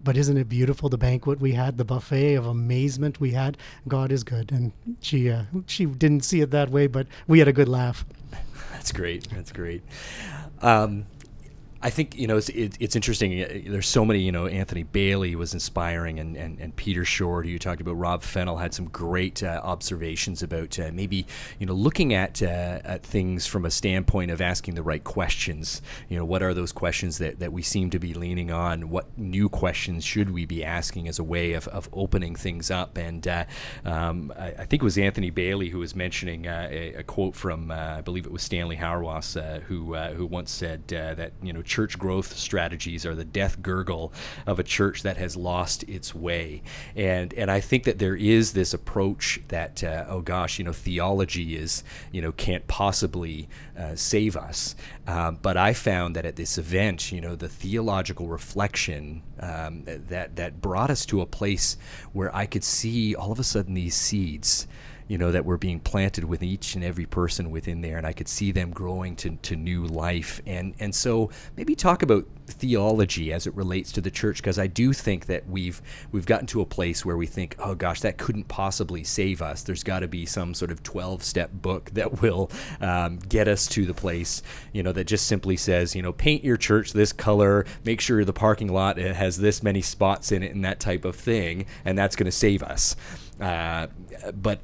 But 0.02 0.16
isn't 0.16 0.38
it 0.38 0.48
beautiful 0.48 0.88
the 0.88 0.98
banquet 0.98 1.42
we 1.42 1.52
had, 1.52 1.78
the 1.78 1.84
buffet 1.84 2.36
of 2.36 2.46
amazement 2.46 3.20
we 3.20 3.32
had? 3.32 3.58
God 3.86 4.14
is 4.14 4.24
good, 4.24 4.50
and 4.50 4.72
she 5.02 5.30
uh, 5.30 5.44
she 5.66 5.86
didn't 5.88 6.24
see 6.24 6.40
it 6.40 6.52
that 6.52 6.70
way, 6.70 6.88
but 6.88 7.06
we 7.28 7.40
had 7.40 7.50
a 7.50 7.52
good 7.52 7.68
laugh. 7.68 8.06
That's 8.72 8.94
great. 8.94 9.28
That's 9.30 9.52
great. 9.52 9.84
Um, 10.62 11.06
I 11.82 11.90
think 11.90 12.18
you 12.18 12.28
know 12.28 12.36
it's, 12.36 12.50
it, 12.50 12.76
it's 12.80 12.96
interesting. 12.96 13.42
Uh, 13.42 13.72
there's 13.72 13.88
so 13.88 14.04
many. 14.04 14.20
You 14.20 14.34
know, 14.34 14.48
Anthony 14.48 14.84
Bailey 14.84 15.36
was 15.36 15.54
inspiring, 15.54 16.20
and, 16.20 16.36
and, 16.36 16.60
and 16.60 16.76
Peter 16.76 17.06
Short, 17.06 17.46
who 17.46 17.52
you 17.52 17.60
talked 17.60 17.80
about. 17.80 17.94
Rob 17.94 18.22
Fennell 18.22 18.58
had 18.58 18.74
some 18.74 18.90
great 18.90 19.42
uh, 19.42 19.62
observations 19.64 20.44
about 20.44 20.78
uh, 20.78 20.90
maybe 20.92 21.26
you 21.58 21.66
know 21.66 21.74
looking 21.74 22.14
at 22.14 22.44
uh, 22.44 22.80
at 22.84 23.04
things 23.04 23.48
from 23.48 23.64
a 23.64 23.72
standpoint 23.72 24.30
of 24.30 24.42
asking 24.42 24.76
the 24.76 24.84
right 24.84 25.04
questions. 25.04 25.82
You 26.10 26.18
know, 26.18 26.26
what 26.26 26.44
are 26.44 26.54
those 26.54 26.74
questions 26.74 27.18
that, 27.20 27.40
that 27.40 27.54
we 27.54 27.62
seem 27.62 27.90
to 27.92 28.00
be 28.00 28.14
leaning 28.14 28.52
on? 28.52 28.90
What 28.90 29.18
new 29.18 29.48
questions 29.48 30.04
should 30.04 30.32
we 30.32 30.46
be 30.46 30.66
asking 30.66 31.08
as 31.08 31.18
a 31.18 31.24
way 31.24 31.54
of, 31.54 31.70
of 31.70 31.88
opening 31.94 32.36
things 32.36 32.70
up? 32.70 32.98
And 32.98 33.26
uh, 33.26 33.46
um, 33.86 34.34
I, 34.38 34.48
I, 34.48 34.66
think 34.66 34.82
it 34.82 34.84
was 34.84 34.98
Anthony 34.98 35.30
Bailey 35.30 35.70
who 35.70 35.80
was 35.80 35.96
mentioning 35.96 36.46
uh, 36.46 36.68
a, 36.70 36.96
a, 36.96 37.04
quote 37.04 37.36
from 37.36 37.72
I 37.72 38.02
believe 38.02 38.26
it 38.26 38.32
was 38.32 38.44
Stanley 38.44 38.76
Hauerwas 38.76 39.62
who 39.64 39.96
who 39.96 40.26
once 40.26 40.52
said 40.52 40.86
that 40.90 41.32
you 41.42 41.54
know 41.54 41.62
church 41.70 41.98
growth 41.98 42.36
strategies 42.36 43.06
are 43.06 43.16
the 43.16 43.24
death 43.24 43.62
gurgle 43.62 44.12
of 44.46 44.60
a 44.60 44.64
church 44.64 45.04
that 45.04 45.18
has 45.18 45.38
lost 45.38 45.84
its 45.84 46.14
way. 46.14 46.62
And 46.96 47.34
and 47.36 47.50
I 47.50 47.62
think 47.62 47.86
that 47.86 48.00
there 48.00 48.16
is 48.16 48.52
this 48.54 48.74
approach 48.74 49.40
that 49.48 49.84
uh, 49.84 50.06
oh 50.10 50.22
gosh, 50.22 50.60
you 50.60 50.66
know, 50.66 50.74
theology 50.74 51.56
is 51.56 51.84
you 52.12 52.22
know 52.22 52.32
can't 52.34 52.68
possibly 52.68 53.48
uh, 53.78 53.96
save 53.96 54.36
us. 54.36 54.76
Um, 55.08 55.38
but 55.42 55.56
I 55.56 55.74
found 55.74 56.16
that 56.16 56.26
at 56.26 56.36
this 56.36 56.58
event, 56.58 57.12
you 57.12 57.22
know, 57.22 57.36
the 57.36 57.50
theological 57.50 58.28
reflection 58.28 59.24
um, 59.40 59.84
that 59.86 60.36
that 60.36 60.62
brought 60.62 60.90
us 60.90 61.06
to 61.06 61.22
a 61.22 61.26
place 61.26 61.78
where 62.12 62.36
I 62.36 62.46
could 62.46 62.64
see 62.64 63.16
all 63.16 63.32
of 63.32 63.40
a 63.40 63.44
sudden 63.44 63.76
these 63.76 63.96
seeds 63.96 64.68
you 65.10 65.18
know, 65.18 65.32
that 65.32 65.44
were 65.44 65.58
being 65.58 65.80
planted 65.80 66.24
with 66.24 66.44
each 66.44 66.76
and 66.76 66.84
every 66.84 67.08
person 67.08 67.50
within 67.50 67.82
there, 67.82 67.98
and 67.98 68.06
I 68.06 68.14
could 68.14 68.28
see 68.28 68.52
them 68.52 68.70
growing 68.70 69.16
to, 69.18 69.32
to 69.32 69.56
new 69.56 69.86
life. 69.86 70.40
And 70.46 70.76
and 70.80 70.94
so 70.94 71.32
maybe 71.58 71.76
talk 71.76 72.04
about 72.04 72.28
theology 72.46 73.34
as 73.34 73.48
it 73.48 73.56
relates 73.56 73.92
to 73.94 74.02
the 74.02 74.12
church, 74.12 74.38
because 74.38 74.60
I 74.60 74.68
do 74.68 74.94
think 74.94 75.26
that 75.26 75.50
we've 75.50 75.82
we've 76.12 76.28
gotten 76.28 76.46
to 76.48 76.62
a 76.62 76.66
place 76.66 77.04
where 77.04 77.18
we 77.18 77.26
think, 77.26 77.56
oh 77.58 77.74
gosh, 77.74 78.02
that 78.02 78.20
couldn't 78.20 78.48
possibly 78.48 79.04
save 79.04 79.42
us. 79.42 79.64
There's 79.64 79.84
got 79.84 80.02
to 80.02 80.08
be 80.08 80.28
some 80.28 80.54
sort 80.54 80.70
of 80.70 80.84
12 80.84 81.24
step 81.24 81.50
book 81.54 81.90
that 81.94 82.22
will 82.22 82.52
um, 82.80 83.18
get 83.18 83.48
us 83.48 83.68
to 83.70 83.88
the 83.88 83.96
place, 83.96 84.44
you 84.74 84.84
know, 84.84 84.92
that 84.92 85.06
just 85.06 85.26
simply 85.26 85.58
says, 85.58 85.96
you 85.96 86.04
know, 86.04 86.14
paint 86.14 86.44
your 86.44 86.58
church 86.58 86.94
this 86.94 87.14
color, 87.14 87.66
make 87.84 88.00
sure 88.00 88.24
the 88.24 88.32
parking 88.32 88.72
lot 88.72 89.00
has 89.00 89.40
this 89.40 89.64
many 89.64 89.82
spots 89.82 90.32
in 90.32 90.44
it, 90.44 90.54
and 90.54 90.64
that 90.64 90.80
type 90.80 91.04
of 91.04 91.16
thing, 91.16 91.66
and 91.84 91.98
that's 91.98 92.16
going 92.16 92.26
to 92.26 92.32
save 92.32 92.62
us. 92.62 92.96
Uh, 93.40 93.88
but 94.34 94.60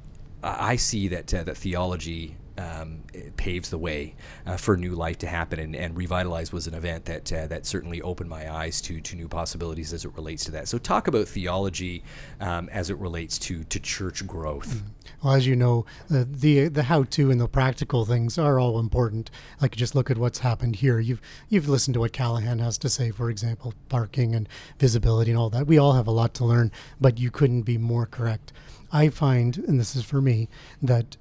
I 0.46 0.76
see 0.76 1.08
that 1.10 1.34
uh, 1.34 1.44
that 1.44 1.58
theology 1.58 2.38
um, 2.58 3.04
paves 3.36 3.70
the 3.70 3.78
way 3.78 4.16
uh, 4.46 4.58
for 4.58 4.78
new 4.78 4.96
life 4.96 5.18
to 5.20 5.28
happen, 5.28 5.60
and, 5.60 5.76
and 5.76 5.96
Revitalize 5.96 6.54
was 6.54 6.68
an 6.68 6.74
event 6.74 7.06
that 7.06 7.32
uh, 7.34 7.48
that 7.48 7.66
certainly 7.66 8.02
opened 8.02 8.30
my 8.30 8.52
eyes 8.52 8.82
to 8.82 9.02
to 9.02 9.16
new 9.16 9.28
possibilities 9.28 9.94
as 9.94 10.06
it 10.06 10.14
relates 10.16 10.46
to 10.46 10.52
that. 10.52 10.68
So, 10.68 10.78
talk 10.78 11.08
about 11.08 11.28
theology 11.28 12.04
um, 12.40 12.70
as 12.70 12.90
it 12.90 12.98
relates 12.98 13.38
to 13.40 13.64
to 13.66 13.80
church 13.80 14.26
growth. 14.26 14.70
Mm-hmm. 14.70 14.88
Well, 15.24 15.34
as 15.34 15.48
you 15.48 15.56
know, 15.56 15.86
the 16.10 16.26
the, 16.26 16.68
the 16.68 16.84
how 16.84 17.04
to 17.04 17.32
and 17.32 17.42
the 17.42 17.48
practical 17.48 18.06
things 18.06 18.38
are 18.38 18.60
all 18.60 18.80
important. 18.80 19.32
Like 19.62 19.76
just 19.76 19.96
look 19.96 20.10
at 20.10 20.18
what's 20.18 20.40
happened 20.40 20.78
here. 20.78 21.00
You've 21.00 21.22
you've 21.50 21.68
listened 21.68 21.96
to 21.96 22.00
what 22.00 22.14
Callahan 22.14 22.60
has 22.60 22.78
to 22.80 22.90
say, 22.90 23.12
for 23.12 23.30
example, 23.30 23.74
parking 23.90 24.34
and 24.34 24.48
visibility 24.80 25.32
and 25.32 25.40
all 25.40 25.50
that. 25.50 25.68
We 25.68 25.78
all 25.78 25.94
have 25.94 26.08
a 26.08 26.12
lot 26.12 26.34
to 26.36 26.46
learn, 26.46 26.72
but 27.02 27.20
you 27.20 27.32
couldn't 27.32 27.64
be 27.64 27.78
more 27.78 28.06
correct. 28.06 28.54
I 28.96 29.10
find, 29.10 29.58
and 29.58 29.78
this 29.78 29.94
is 29.94 30.06
for 30.06 30.22
me, 30.22 30.48
that 30.82 31.18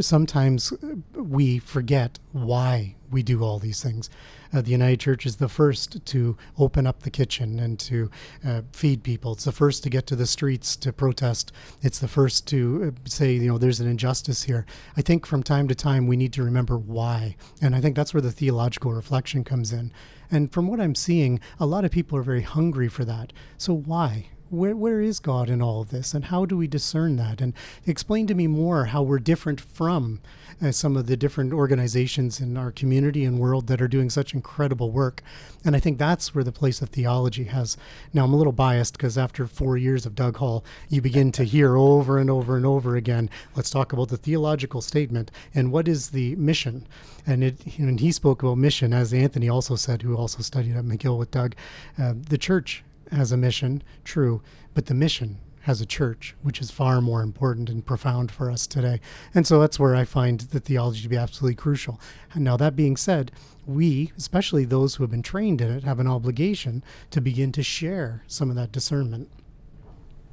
sometimes 0.00 0.72
we 1.14 1.58
forget 1.58 2.18
why 2.32 2.96
we 3.10 3.22
do 3.22 3.42
all 3.42 3.58
these 3.58 3.82
things. 3.82 4.08
Uh, 4.50 4.62
the 4.62 4.70
United 4.70 4.98
Church 4.98 5.26
is 5.26 5.36
the 5.36 5.48
first 5.48 6.06
to 6.06 6.38
open 6.58 6.86
up 6.86 7.02
the 7.02 7.10
kitchen 7.10 7.58
and 7.58 7.78
to 7.80 8.10
uh, 8.46 8.62
feed 8.72 9.02
people. 9.02 9.32
It's 9.32 9.44
the 9.44 9.52
first 9.52 9.82
to 9.82 9.90
get 9.90 10.06
to 10.06 10.16
the 10.16 10.26
streets 10.26 10.74
to 10.76 10.90
protest. 10.90 11.52
It's 11.82 11.98
the 11.98 12.08
first 12.08 12.46
to 12.48 12.94
uh, 12.96 13.08
say, 13.08 13.34
you 13.34 13.48
know, 13.48 13.58
there's 13.58 13.80
an 13.80 13.90
injustice 13.90 14.44
here. 14.44 14.64
I 14.96 15.02
think 15.02 15.26
from 15.26 15.42
time 15.42 15.68
to 15.68 15.74
time 15.74 16.06
we 16.06 16.16
need 16.16 16.32
to 16.32 16.42
remember 16.42 16.78
why. 16.78 17.36
And 17.60 17.76
I 17.76 17.82
think 17.82 17.94
that's 17.94 18.14
where 18.14 18.22
the 18.22 18.32
theological 18.32 18.92
reflection 18.92 19.44
comes 19.44 19.70
in. 19.70 19.92
And 20.30 20.50
from 20.50 20.66
what 20.66 20.80
I'm 20.80 20.94
seeing, 20.94 21.40
a 21.60 21.66
lot 21.66 21.84
of 21.84 21.90
people 21.90 22.16
are 22.16 22.22
very 22.22 22.42
hungry 22.42 22.88
for 22.88 23.04
that. 23.04 23.34
So 23.58 23.74
why? 23.74 24.30
Where, 24.50 24.76
where 24.76 25.00
is 25.00 25.18
God 25.20 25.50
in 25.50 25.62
all 25.62 25.82
of 25.82 25.90
this, 25.90 26.14
and 26.14 26.26
how 26.26 26.44
do 26.44 26.56
we 26.56 26.66
discern 26.66 27.16
that? 27.16 27.40
And 27.40 27.54
explain 27.86 28.26
to 28.28 28.34
me 28.34 28.46
more 28.46 28.86
how 28.86 29.02
we're 29.02 29.18
different 29.18 29.60
from 29.60 30.20
uh, 30.62 30.72
some 30.72 30.96
of 30.96 31.06
the 31.06 31.16
different 31.16 31.52
organizations 31.52 32.40
in 32.40 32.56
our 32.56 32.72
community 32.72 33.24
and 33.24 33.38
world 33.38 33.66
that 33.68 33.80
are 33.80 33.88
doing 33.88 34.10
such 34.10 34.34
incredible 34.34 34.90
work. 34.90 35.22
And 35.64 35.76
I 35.76 35.80
think 35.80 35.98
that's 35.98 36.34
where 36.34 36.44
the 36.44 36.52
place 36.52 36.82
of 36.82 36.88
theology 36.88 37.44
has. 37.44 37.76
Now, 38.12 38.24
I'm 38.24 38.32
a 38.32 38.36
little 38.36 38.52
biased 38.52 38.94
because 38.94 39.18
after 39.18 39.46
four 39.46 39.76
years 39.76 40.06
of 40.06 40.14
Doug 40.14 40.36
Hall, 40.36 40.64
you 40.88 41.00
begin 41.00 41.30
to 41.32 41.44
hear 41.44 41.76
over 41.76 42.18
and 42.18 42.30
over 42.30 42.56
and 42.56 42.66
over 42.66 42.96
again 42.96 43.30
let's 43.54 43.70
talk 43.70 43.92
about 43.92 44.08
the 44.08 44.16
theological 44.16 44.80
statement 44.80 45.30
and 45.54 45.72
what 45.72 45.88
is 45.88 46.10
the 46.10 46.36
mission. 46.36 46.86
And, 47.26 47.44
it, 47.44 47.78
and 47.78 48.00
he 48.00 48.12
spoke 48.12 48.42
about 48.42 48.58
mission, 48.58 48.92
as 48.92 49.12
Anthony 49.12 49.48
also 49.48 49.76
said, 49.76 50.02
who 50.02 50.16
also 50.16 50.42
studied 50.42 50.76
at 50.76 50.84
McGill 50.84 51.18
with 51.18 51.30
Doug. 51.30 51.54
Uh, 51.98 52.14
the 52.16 52.38
church 52.38 52.82
has 53.12 53.32
a 53.32 53.36
mission, 53.36 53.82
true, 54.04 54.42
but 54.74 54.86
the 54.86 54.94
mission 54.94 55.38
has 55.62 55.80
a 55.80 55.86
church, 55.86 56.34
which 56.42 56.60
is 56.60 56.70
far 56.70 57.00
more 57.00 57.20
important 57.20 57.68
and 57.68 57.84
profound 57.84 58.30
for 58.30 58.50
us 58.50 58.66
today. 58.66 59.00
And 59.34 59.46
so 59.46 59.60
that's 59.60 59.78
where 59.78 59.94
I 59.94 60.04
find 60.04 60.40
the 60.40 60.60
theology 60.60 61.02
to 61.02 61.08
be 61.08 61.16
absolutely 61.16 61.56
crucial. 61.56 62.00
And 62.32 62.42
now, 62.42 62.56
that 62.56 62.74
being 62.74 62.96
said, 62.96 63.32
we, 63.66 64.12
especially 64.16 64.64
those 64.64 64.94
who 64.94 65.02
have 65.02 65.10
been 65.10 65.22
trained 65.22 65.60
in 65.60 65.70
it, 65.70 65.84
have 65.84 66.00
an 66.00 66.06
obligation 66.06 66.82
to 67.10 67.20
begin 67.20 67.52
to 67.52 67.62
share 67.62 68.22
some 68.26 68.48
of 68.48 68.56
that 68.56 68.72
discernment. 68.72 69.30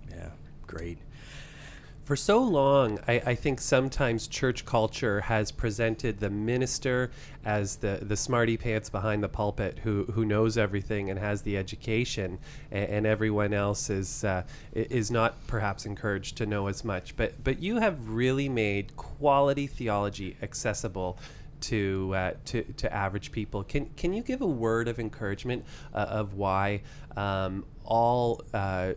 Yeah, 0.10 0.30
great. 0.66 1.00
For 2.06 2.16
so 2.16 2.40
long, 2.40 3.00
I, 3.08 3.14
I, 3.26 3.36
think 3.36 3.60
sometimes 3.60 4.28
church 4.28 4.64
culture 4.64 5.22
has 5.22 5.52
presented 5.52 6.20
the 6.20 6.30
minister 6.30 7.10
as 7.44 7.78
the, 7.78 7.98
the 8.00 8.16
smarty 8.16 8.58
pants 8.58 8.92
behind 8.92 9.24
the 9.24 9.28
pulpit 9.28 9.80
who, 9.80 10.04
who 10.14 10.24
knows 10.24 10.56
everything 10.56 11.10
and 11.10 11.18
has 11.18 11.42
the 11.42 11.58
education, 11.58 12.38
and, 12.70 12.90
and 12.90 13.06
everyone 13.08 13.56
else 13.56 13.90
is, 13.90 14.24
uh, 14.24 14.44
is 14.74 15.10
not 15.10 15.48
perhaps 15.48 15.88
encouraged 15.88 16.38
to 16.38 16.46
know 16.46 16.68
as 16.68 16.86
much. 16.86 17.18
But, 17.18 17.44
but 17.44 17.58
you 17.60 17.78
have 17.78 18.08
really 18.08 18.50
made 18.50 18.96
quality 18.96 19.66
theology 19.66 20.38
accessible 20.44 21.18
to, 21.62 22.14
uh, 22.16 22.34
to, 22.46 22.62
to 22.62 22.94
average 22.94 23.32
people. 23.32 23.64
Can, 23.64 23.90
can 23.98 24.14
you 24.14 24.22
give 24.22 24.42
a 24.42 24.48
word 24.48 24.88
of 24.88 25.00
encouragement 25.00 25.66
uh, 25.92 25.98
of 25.98 26.36
why 26.36 26.82
um, 27.18 27.66
all 27.84 28.44
uh, 28.54 28.94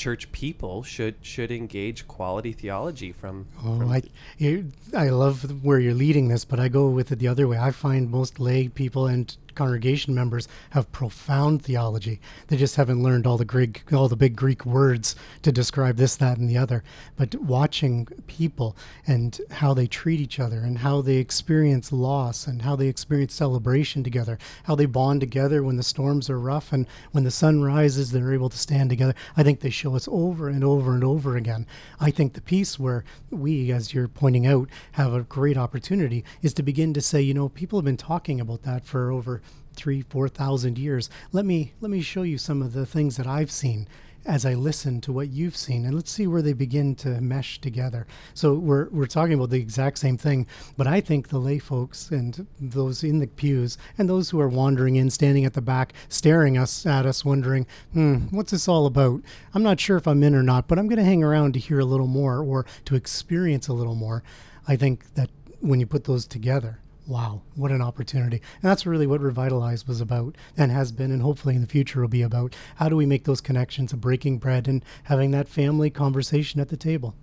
church 0.00 0.32
people 0.32 0.82
should 0.82 1.14
should 1.20 1.52
engage 1.52 2.08
quality 2.08 2.52
theology 2.52 3.12
from. 3.12 3.46
Oh, 3.62 3.78
from 3.78 3.92
I, 3.92 4.02
you, 4.38 4.72
I 4.96 5.10
love 5.10 5.62
where 5.62 5.78
you're 5.78 5.94
leading 5.94 6.28
this, 6.28 6.44
but 6.46 6.58
I 6.58 6.68
go 6.68 6.88
with 6.88 7.12
it 7.12 7.18
the 7.18 7.28
other 7.28 7.46
way. 7.46 7.58
I 7.58 7.70
find 7.70 8.10
most 8.10 8.40
lay 8.40 8.68
people 8.68 9.06
and 9.06 9.36
congregation 9.60 10.14
members 10.14 10.48
have 10.70 10.90
profound 10.90 11.62
theology. 11.62 12.18
They 12.48 12.56
just 12.56 12.76
haven't 12.76 13.02
learned 13.02 13.26
all 13.26 13.36
the 13.36 13.44
Greek, 13.44 13.82
all 13.92 14.08
the 14.08 14.16
big 14.16 14.34
Greek 14.34 14.64
words 14.64 15.14
to 15.42 15.52
describe 15.52 15.98
this, 15.98 16.16
that, 16.16 16.38
and 16.38 16.48
the 16.48 16.56
other. 16.56 16.82
But 17.18 17.34
watching 17.34 18.06
people 18.26 18.74
and 19.06 19.38
how 19.50 19.74
they 19.74 19.86
treat 19.86 20.18
each 20.18 20.40
other, 20.40 20.60
and 20.60 20.78
how 20.78 21.02
they 21.02 21.16
experience 21.16 21.92
loss, 21.92 22.46
and 22.46 22.62
how 22.62 22.74
they 22.74 22.86
experience 22.86 23.34
celebration 23.34 24.02
together, 24.02 24.38
how 24.64 24.76
they 24.76 24.86
bond 24.86 25.20
together 25.20 25.62
when 25.62 25.76
the 25.76 25.82
storms 25.82 26.30
are 26.30 26.40
rough, 26.40 26.72
and 26.72 26.86
when 27.12 27.24
the 27.24 27.30
sun 27.30 27.60
rises, 27.62 28.12
they're 28.12 28.32
able 28.32 28.48
to 28.48 28.56
stand 28.56 28.88
together. 28.88 29.14
I 29.36 29.42
think 29.42 29.60
they 29.60 29.68
show 29.68 29.94
us 29.94 30.08
over 30.10 30.48
and 30.48 30.64
over 30.64 30.94
and 30.94 31.04
over 31.04 31.36
again. 31.36 31.66
I 32.00 32.10
think 32.10 32.32
the 32.32 32.40
piece 32.40 32.78
where 32.78 33.04
we, 33.30 33.70
as 33.72 33.92
you're 33.92 34.08
pointing 34.08 34.46
out, 34.46 34.70
have 34.92 35.12
a 35.12 35.20
great 35.20 35.58
opportunity 35.58 36.24
is 36.40 36.54
to 36.54 36.62
begin 36.62 36.94
to 36.94 37.02
say, 37.02 37.20
you 37.20 37.34
know, 37.34 37.50
people 37.50 37.78
have 37.78 37.84
been 37.84 37.98
talking 37.98 38.40
about 38.40 38.62
that 38.62 38.86
for 38.86 39.10
over 39.10 39.42
three, 39.74 40.02
four 40.02 40.28
thousand 40.28 40.78
years. 40.78 41.10
Let 41.32 41.44
me 41.44 41.72
let 41.80 41.90
me 41.90 42.00
show 42.02 42.22
you 42.22 42.38
some 42.38 42.62
of 42.62 42.72
the 42.72 42.86
things 42.86 43.16
that 43.16 43.26
I've 43.26 43.50
seen 43.50 43.88
as 44.26 44.44
I 44.44 44.52
listen 44.52 45.00
to 45.02 45.12
what 45.12 45.30
you've 45.30 45.56
seen, 45.56 45.84
and 45.86 45.94
let's 45.94 46.10
see 46.10 46.26
where 46.26 46.42
they 46.42 46.52
begin 46.52 46.94
to 46.96 47.20
mesh 47.20 47.60
together. 47.60 48.06
So 48.34 48.54
we're 48.54 48.88
we're 48.90 49.06
talking 49.06 49.34
about 49.34 49.50
the 49.50 49.58
exact 49.60 49.98
same 49.98 50.18
thing, 50.18 50.46
but 50.76 50.86
I 50.86 51.00
think 51.00 51.28
the 51.28 51.38
lay 51.38 51.58
folks 51.58 52.10
and 52.10 52.46
those 52.60 53.02
in 53.02 53.18
the 53.18 53.26
pews 53.26 53.78
and 53.96 54.08
those 54.08 54.30
who 54.30 54.40
are 54.40 54.48
wandering 54.48 54.96
in, 54.96 55.10
standing 55.10 55.44
at 55.44 55.54
the 55.54 55.62
back, 55.62 55.94
staring 56.08 56.58
us 56.58 56.84
at 56.84 57.06
us, 57.06 57.24
wondering, 57.24 57.66
hmm, 57.92 58.16
what's 58.30 58.50
this 58.50 58.68
all 58.68 58.86
about? 58.86 59.22
I'm 59.54 59.62
not 59.62 59.80
sure 59.80 59.96
if 59.96 60.06
I'm 60.06 60.22
in 60.22 60.34
or 60.34 60.42
not, 60.42 60.68
but 60.68 60.78
I'm 60.78 60.86
going 60.86 60.98
to 60.98 61.04
hang 61.04 61.24
around 61.24 61.54
to 61.54 61.60
hear 61.60 61.78
a 61.78 61.84
little 61.84 62.06
more 62.06 62.40
or 62.40 62.66
to 62.84 62.96
experience 62.96 63.68
a 63.68 63.72
little 63.72 63.94
more. 63.94 64.22
I 64.68 64.76
think 64.76 65.14
that 65.14 65.30
when 65.60 65.80
you 65.80 65.86
put 65.86 66.04
those 66.04 66.26
together, 66.26 66.80
wow, 67.10 67.42
what 67.56 67.72
an 67.72 67.82
opportunity. 67.82 68.36
And 68.36 68.70
that's 68.70 68.86
really 68.86 69.06
what 69.06 69.20
Revitalize 69.20 69.86
was 69.86 70.00
about 70.00 70.36
and 70.56 70.70
has 70.70 70.92
been, 70.92 71.10
and 71.10 71.20
hopefully 71.20 71.56
in 71.56 71.60
the 71.60 71.66
future 71.66 72.00
will 72.00 72.08
be 72.08 72.22
about. 72.22 72.54
How 72.76 72.88
do 72.88 72.96
we 72.96 73.04
make 73.04 73.24
those 73.24 73.40
connections 73.40 73.92
of 73.92 74.00
breaking 74.00 74.38
bread 74.38 74.68
and 74.68 74.84
having 75.04 75.32
that 75.32 75.48
family 75.48 75.90
conversation 75.90 76.60
at 76.60 76.68
the 76.68 76.76
table? 76.76 77.14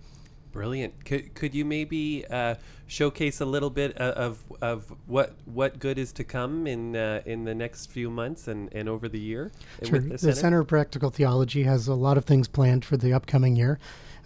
Brilliant. 0.51 1.05
Could, 1.05 1.33
could 1.35 1.55
you 1.55 1.63
maybe 1.63 2.25
uh, 2.29 2.55
showcase 2.87 3.41
a 3.41 3.45
little 3.45 3.69
bit 3.69 3.95
of, 3.97 4.43
of 4.61 4.91
what 5.05 5.35
what 5.45 5.77
good 5.77 5.97
is 5.97 6.11
to 6.13 6.23
come 6.23 6.65
in 6.65 6.95
uh, 6.95 7.21
in 7.25 7.43
the 7.43 7.53
next 7.53 7.91
few 7.91 8.09
months 8.09 8.47
and, 8.47 8.73
and 8.73 8.89
over 8.89 9.07
the 9.07 9.19
year? 9.19 9.51
Sure. 9.83 9.99
The, 9.99 10.09
the 10.09 10.17
Center? 10.17 10.35
Center 10.35 10.59
of 10.61 10.67
Practical 10.67 11.11
Theology 11.11 11.63
has 11.63 11.87
a 11.87 11.93
lot 11.93 12.17
of 12.17 12.25
things 12.25 12.47
planned 12.47 12.83
for 12.83 12.97
the 12.97 13.13
upcoming 13.13 13.55
year. 13.55 13.77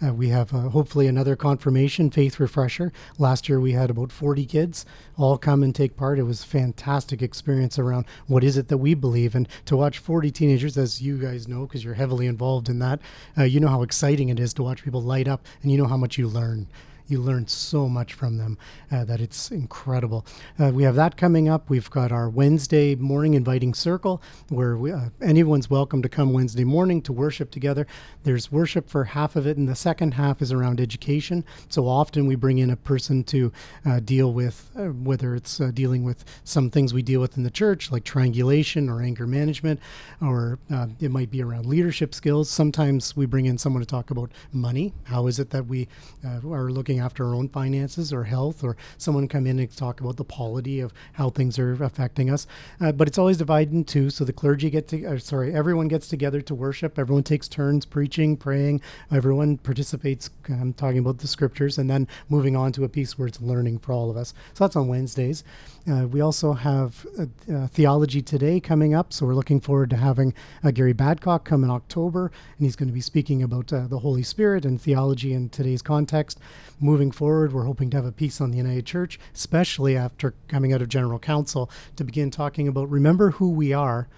Uh, 0.04 0.12
we 0.12 0.30
have 0.30 0.52
uh, 0.52 0.68
hopefully 0.70 1.06
another 1.06 1.36
confirmation 1.36 2.10
faith 2.10 2.40
refresher. 2.40 2.92
Last 3.18 3.48
year 3.48 3.60
we 3.60 3.72
had 3.72 3.90
about 3.90 4.10
40 4.10 4.44
kids 4.46 4.84
all 5.16 5.38
come 5.38 5.62
and 5.62 5.74
take 5.74 5.96
part. 5.96 6.18
It 6.18 6.24
was 6.24 6.42
a 6.42 6.46
fantastic 6.46 7.22
experience 7.22 7.78
around 7.78 8.06
what 8.26 8.42
is 8.42 8.56
it 8.56 8.68
that 8.68 8.78
we 8.78 8.94
believe. 8.94 9.34
And 9.34 9.48
to 9.66 9.76
watch 9.76 9.98
40 9.98 10.30
teenagers, 10.30 10.76
as 10.76 11.00
you 11.00 11.18
guys 11.18 11.46
know, 11.46 11.66
because 11.66 11.84
you're 11.84 11.94
heavily 11.94 12.26
involved 12.26 12.68
in 12.68 12.80
that, 12.80 13.00
uh, 13.38 13.44
you 13.44 13.60
know 13.60 13.68
how 13.68 13.82
exciting 13.82 14.28
it 14.28 14.40
is 14.40 14.52
to 14.54 14.62
watch 14.62 14.82
people 14.82 15.02
light 15.02 15.28
up 15.28 15.46
and 15.62 15.70
you 15.70 15.78
know 15.78 15.86
how 15.86 15.96
much 15.96 16.18
you 16.18 16.26
learn 16.26 16.66
You 17.08 17.20
learn 17.20 17.46
so 17.46 17.88
much 17.88 18.14
from 18.14 18.38
them 18.38 18.56
uh, 18.90 19.04
that 19.04 19.20
it's 19.20 19.50
incredible. 19.50 20.24
Uh, 20.58 20.70
we 20.70 20.82
have 20.84 20.94
that 20.94 21.16
coming 21.16 21.48
up. 21.48 21.68
We've 21.68 21.90
got 21.90 22.12
our 22.12 22.28
Wednesday 22.28 22.94
morning 22.94 23.34
inviting 23.34 23.74
circle 23.74 24.22
where 24.48 24.76
we, 24.76 24.92
uh, 24.92 25.10
anyone's 25.20 25.68
welcome 25.68 26.00
to 26.02 26.08
come 26.08 26.32
Wednesday 26.32 26.64
morning 26.64 27.02
to 27.02 27.12
worship 27.12 27.50
together. 27.50 27.86
There's 28.22 28.50
worship 28.50 28.88
for 28.88 29.04
half 29.04 29.36
of 29.36 29.46
it, 29.46 29.56
and 29.56 29.68
the 29.68 29.74
second 29.74 30.14
half 30.14 30.40
is 30.40 30.52
around 30.52 30.80
education. 30.80 31.44
So 31.68 31.86
often 31.86 32.26
we 32.26 32.34
bring 32.34 32.58
in 32.58 32.70
a 32.70 32.76
person 32.76 33.24
to 33.24 33.52
uh, 33.84 34.00
deal 34.00 34.32
with 34.32 34.70
uh, 34.76 34.84
whether 34.86 35.34
it's 35.34 35.60
uh, 35.60 35.70
dealing 35.72 36.04
with 36.04 36.24
some 36.44 36.70
things 36.70 36.94
we 36.94 37.02
deal 37.02 37.20
with 37.20 37.36
in 37.36 37.42
the 37.42 37.50
church, 37.50 37.90
like 37.90 38.04
triangulation 38.04 38.88
or 38.88 39.02
anger 39.02 39.26
management, 39.26 39.80
or 40.20 40.58
it 41.00 41.10
might 41.10 41.30
be 41.30 41.42
around 41.42 41.66
leadership 41.66 42.14
skills. 42.14 42.48
Sometimes 42.48 43.16
we 43.16 43.26
bring 43.26 43.46
in 43.46 43.58
someone 43.58 43.82
to 43.82 43.86
talk 43.86 44.10
about 44.10 44.30
money. 44.52 44.94
How 45.04 45.26
is 45.26 45.38
it 45.38 45.50
that 45.50 45.66
we 45.66 45.88
are 46.24 46.70
looking 46.70 46.91
after 46.98 47.26
our 47.26 47.34
own 47.34 47.48
finances 47.48 48.12
or 48.12 48.24
health, 48.24 48.64
or 48.64 48.76
someone 48.98 49.28
come 49.28 49.46
in 49.46 49.58
and 49.58 49.76
talk 49.76 50.00
about 50.00 50.16
the 50.16 50.24
polity 50.24 50.80
of 50.80 50.92
how 51.14 51.30
things 51.30 51.58
are 51.58 51.72
affecting 51.82 52.30
us. 52.30 52.46
Uh, 52.80 52.92
but 52.92 53.08
it's 53.08 53.18
always 53.18 53.36
divided 53.36 53.72
in 53.72 53.84
two. 53.84 54.10
So 54.10 54.24
the 54.24 54.32
clergy 54.32 54.70
get 54.70 54.88
to, 54.88 55.18
sorry, 55.18 55.54
everyone 55.54 55.88
gets 55.88 56.08
together 56.08 56.40
to 56.42 56.54
worship. 56.54 56.98
Everyone 56.98 57.22
takes 57.22 57.48
turns 57.48 57.84
preaching, 57.84 58.36
praying. 58.36 58.80
Everyone 59.10 59.58
participates, 59.58 60.30
um, 60.48 60.72
talking 60.72 60.98
about 60.98 61.18
the 61.18 61.28
scriptures, 61.28 61.78
and 61.78 61.88
then 61.88 62.08
moving 62.28 62.56
on 62.56 62.72
to 62.72 62.84
a 62.84 62.88
piece 62.88 63.18
where 63.18 63.28
it's 63.28 63.40
learning 63.40 63.78
for 63.78 63.92
all 63.92 64.10
of 64.10 64.16
us. 64.16 64.34
So 64.54 64.64
that's 64.64 64.76
on 64.76 64.88
Wednesdays. 64.88 65.44
Uh, 65.90 66.06
we 66.06 66.20
also 66.20 66.52
have 66.52 67.04
uh, 67.18 67.26
uh, 67.52 67.66
Theology 67.66 68.22
Today 68.22 68.60
coming 68.60 68.94
up, 68.94 69.12
so 69.12 69.26
we're 69.26 69.34
looking 69.34 69.60
forward 69.60 69.90
to 69.90 69.96
having 69.96 70.32
uh, 70.62 70.70
Gary 70.70 70.94
Badcock 70.94 71.44
come 71.44 71.64
in 71.64 71.70
October, 71.70 72.26
and 72.56 72.64
he's 72.64 72.76
going 72.76 72.88
to 72.88 72.94
be 72.94 73.00
speaking 73.00 73.42
about 73.42 73.72
uh, 73.72 73.86
the 73.88 73.98
Holy 73.98 74.22
Spirit 74.22 74.64
and 74.64 74.80
theology 74.80 75.32
in 75.32 75.48
today's 75.48 75.82
context. 75.82 76.38
Moving 76.82 77.12
forward, 77.12 77.52
we're 77.52 77.62
hoping 77.62 77.90
to 77.90 77.96
have 77.96 78.04
a 78.04 78.10
piece 78.10 78.40
on 78.40 78.50
the 78.50 78.56
United 78.56 78.84
Church, 78.84 79.20
especially 79.32 79.96
after 79.96 80.34
coming 80.48 80.72
out 80.72 80.82
of 80.82 80.88
General 80.88 81.20
Council, 81.20 81.70
to 81.94 82.02
begin 82.02 82.28
talking 82.28 82.66
about 82.66 82.90
remember 82.90 83.30
who 83.30 83.50
we 83.50 83.72
are. 83.72 84.08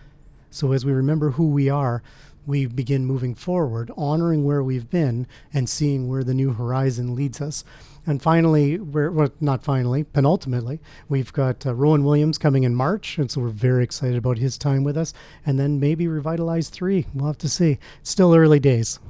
So 0.49 0.73
as 0.73 0.83
we 0.83 0.92
remember 0.92 1.33
who 1.33 1.47
we 1.50 1.68
are, 1.68 2.02
we 2.47 2.64
begin 2.64 3.04
moving 3.04 3.35
forward, 3.35 3.90
honoring 3.99 4.44
where 4.44 4.62
we've 4.62 4.88
been 4.88 5.26
and 5.52 5.68
seeing 5.68 6.09
where 6.09 6.25
the 6.25 6.33
new 6.33 6.54
horizon 6.54 7.14
leads 7.14 7.38
us. 7.38 7.64
And 8.06 8.23
finally, 8.23 8.78
we're 8.78 9.11
well, 9.11 9.28
not 9.42 9.62
finally, 9.62 10.04
penultimately, 10.04 10.80
we've 11.06 11.35
got 11.35 11.66
uh, 11.66 11.75
Rowan 11.75 12.02
Williams 12.02 12.38
coming 12.38 12.64
in 12.64 12.75
March, 12.75 13.18
and 13.18 13.30
so 13.30 13.42
we're 13.42 13.49
very 13.49 13.85
excited 13.85 14.16
about 14.16 14.38
his 14.38 14.56
time 14.56 14.85
with 14.85 14.97
us. 14.97 15.12
And 15.44 15.59
then 15.59 15.80
maybe 15.80 16.09
Revitalize 16.09 16.71
three. 16.71 17.04
We'll 17.12 17.26
have 17.26 17.38
to 17.38 17.49
see. 17.50 17.78
It's 18.00 18.11
still 18.11 18.35
early 18.35 18.59
days. 18.59 19.00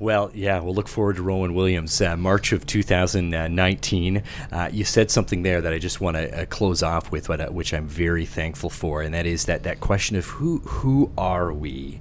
Well, 0.02 0.32
yeah, 0.34 0.58
we'll 0.58 0.74
look 0.74 0.88
forward 0.88 1.14
to 1.14 1.22
Rowan 1.22 1.54
Williams, 1.54 2.00
uh, 2.00 2.16
March 2.16 2.50
of 2.50 2.66
2019. 2.66 4.24
Uh, 4.50 4.68
you 4.72 4.84
said 4.84 5.12
something 5.12 5.42
there 5.42 5.60
that 5.60 5.72
I 5.72 5.78
just 5.78 6.00
want 6.00 6.16
to 6.16 6.42
uh, 6.42 6.44
close 6.46 6.82
off 6.82 7.12
with, 7.12 7.30
uh, 7.30 7.46
which 7.50 7.72
I'm 7.72 7.86
very 7.86 8.26
thankful 8.26 8.68
for, 8.68 9.00
and 9.00 9.14
that 9.14 9.26
is 9.26 9.44
that 9.44 9.62
that 9.62 9.78
question 9.78 10.16
of 10.16 10.26
who 10.26 10.58
who 10.58 11.12
are 11.16 11.52
we 11.52 12.00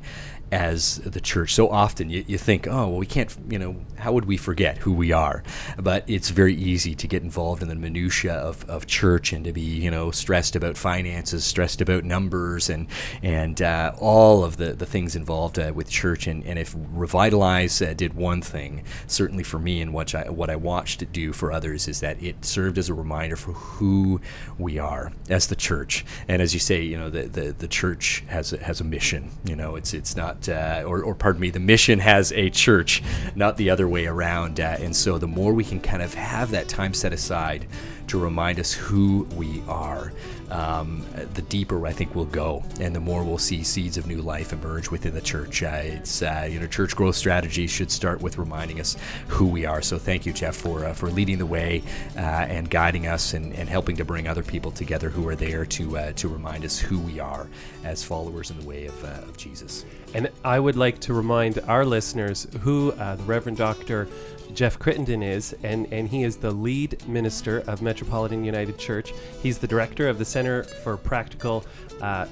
as 0.52 0.98
the 0.98 1.22
church. 1.22 1.54
So 1.54 1.70
often 1.70 2.10
you, 2.10 2.24
you 2.28 2.38
think, 2.38 2.68
oh, 2.68 2.90
well, 2.90 2.98
we 2.98 3.06
can't, 3.06 3.36
you 3.50 3.58
know, 3.58 3.76
how 3.98 4.12
would 4.12 4.26
we 4.26 4.38
forget 4.38 4.78
who 4.80 4.92
we 4.92 5.12
are? 5.12 5.44
But 5.78 6.04
it's 6.10 6.30
very 6.30 6.56
easy 6.56 6.96
to 6.96 7.08
get 7.08 7.24
involved 7.24 7.62
in 7.62 7.70
the 7.70 7.76
minutiae 7.76 8.34
of, 8.34 8.70
of 8.70 8.86
church 8.86 9.34
and 9.34 9.46
to 9.46 9.54
be, 9.54 9.62
you 9.62 9.90
know, 9.90 10.12
stressed 10.12 10.56
about 10.56 10.78
finances, 10.78 11.44
stressed 11.44 11.82
about 11.82 12.04
numbers, 12.04 12.70
and 12.70 12.88
and 13.24 13.62
uh, 13.62 13.94
all 14.00 14.44
of 14.44 14.58
the, 14.58 14.74
the 14.74 14.86
things 14.86 15.16
involved 15.16 15.58
uh, 15.58 15.72
with 15.74 15.90
church. 15.90 16.28
And, 16.28 16.46
and 16.46 16.60
if 16.60 16.76
Revitalize 16.76 17.82
uh, 17.82 17.94
did 17.94 18.14
one 18.14 18.42
thing, 18.42 18.84
certainly 19.08 19.44
for 19.44 19.60
me 19.60 19.82
and 19.82 19.94
what 19.94 20.14
I, 20.14 20.30
what 20.30 20.50
I 20.50 20.56
watched 20.56 21.02
it 21.02 21.12
do 21.12 21.34
for 21.34 21.52
others, 21.52 21.88
is 21.88 22.00
that 22.02 22.22
it 22.22 22.44
served 22.44 22.78
as 22.78 22.90
a 22.90 22.94
reminder 22.94 23.36
for 23.36 23.54
who 23.54 24.20
we 24.58 24.80
are 24.80 25.12
as 25.30 25.48
the 25.48 25.56
church. 25.56 26.06
And 26.28 26.42
as 26.42 26.54
you 26.54 26.60
say, 26.60 26.82
you 26.82 26.98
know, 26.98 27.10
the, 27.10 27.24
the, 27.24 27.52
the 27.54 27.68
church 27.68 28.24
has 28.28 28.54
a, 28.54 28.58
has 28.58 28.82
a 28.82 28.84
mission. 28.84 29.32
You 29.46 29.56
know, 29.56 29.76
it's 29.76 29.94
it's 29.94 30.16
not 30.16 30.41
uh, 30.50 30.84
or, 30.86 31.04
or 31.04 31.16
pardon 31.16 31.42
me, 31.42 31.50
the 31.50 31.60
mission 31.60 32.00
has 32.00 32.32
a 32.34 32.50
church, 32.50 33.04
not 33.36 33.58
the 33.58 33.70
other 33.70 33.88
way 33.88 34.06
around. 34.06 34.60
Uh, 34.60 34.78
and 34.80 34.96
so 34.96 35.18
the 35.18 35.28
more 35.28 35.54
we 35.54 35.64
can 35.64 35.80
kind 35.80 36.02
of 36.02 36.14
have 36.14 36.52
that 36.52 36.68
time 36.68 36.94
set 36.94 37.14
aside 37.14 37.68
to 38.08 38.20
remind 38.20 38.60
us 38.60 38.74
who 38.74 39.28
we 39.36 39.64
are, 39.68 40.12
um, 40.52 41.06
the 41.34 41.42
deeper 41.44 41.88
I 41.88 41.94
think 41.94 42.14
we'll 42.14 42.26
go, 42.26 42.64
and 42.80 42.96
the 42.96 43.00
more 43.00 43.24
we'll 43.24 43.38
see 43.38 43.64
seeds 43.64 43.98
of 43.98 44.06
new 44.06 44.22
life 44.22 44.54
emerge 44.54 44.92
within 44.92 45.14
the 45.14 45.22
church. 45.22 45.64
Uh, 45.64 45.82
it's 45.84 46.22
uh, 46.22 46.48
you 46.52 46.60
know, 46.60 46.68
church 46.68 46.96
growth 46.96 47.16
strategy 47.16 47.68
should 47.68 47.90
start 47.90 48.22
with 48.22 48.38
reminding 48.38 48.80
us 48.80 48.98
who 49.28 49.48
we 49.48 49.66
are. 49.66 49.82
So 49.82 49.98
thank 49.98 50.26
you, 50.26 50.34
Jeff, 50.34 50.56
for 50.56 50.86
uh, 50.86 50.94
for 50.94 51.10
leading 51.10 51.38
the 51.38 51.46
way 51.46 51.84
uh, 52.18 52.20
and 52.20 52.70
guiding 52.70 53.08
us 53.08 53.34
and, 53.34 53.54
and 53.54 53.70
helping 53.70 53.96
to 53.98 54.06
bring 54.06 54.28
other 54.28 54.44
people 54.44 54.72
together 54.72 55.10
who 55.10 55.28
are 55.28 55.36
there 55.36 55.66
to 55.66 55.98
uh, 55.98 56.12
to 56.14 56.28
remind 56.28 56.66
us 56.66 56.78
who 56.78 57.00
we 57.00 57.20
are 57.20 57.48
as 57.84 58.04
followers 58.04 58.52
in 58.52 58.60
the 58.60 58.66
way 58.66 58.86
of, 58.86 59.04
uh, 59.04 59.08
of 59.30 59.38
Jesus. 59.38 59.86
And 60.14 60.30
I 60.44 60.60
would 60.60 60.76
like 60.76 61.00
to 61.02 61.14
remind 61.14 61.60
our 61.68 61.86
listeners 61.86 62.46
who 62.62 62.92
the 62.92 63.24
Reverend 63.26 63.58
Doctor 63.58 64.10
Jeff 64.54 64.78
Crittenden 64.78 65.24
is, 65.24 65.56
and, 65.64 65.92
and 65.92 66.08
he 66.08 66.24
is 66.24 66.38
the 66.38 66.52
lead 66.52 67.08
minister 67.08 67.60
of 67.68 67.82
Metropolitan 67.82 68.44
United 68.44 68.78
Church. 68.78 69.14
He's 69.42 69.58
the 69.58 69.68
director 69.68 70.08
of 70.08 70.18
the 70.18 70.26
Center 70.42 70.64
for 70.64 70.98
Practical 70.98 71.64
uh, 72.02 72.26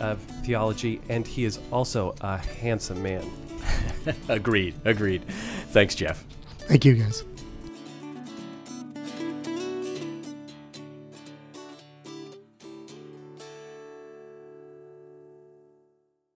of 0.00 0.18
Theology, 0.42 1.02
and 1.10 1.26
he 1.26 1.44
is 1.44 1.58
also 1.70 2.14
a 2.22 2.38
handsome 2.38 3.02
man. 3.02 3.30
agreed, 4.30 4.74
agreed. 4.86 5.22
Thanks, 5.68 5.94
Jeff. 5.94 6.24
Thank 6.60 6.86
you, 6.86 6.94
guys. 6.94 7.24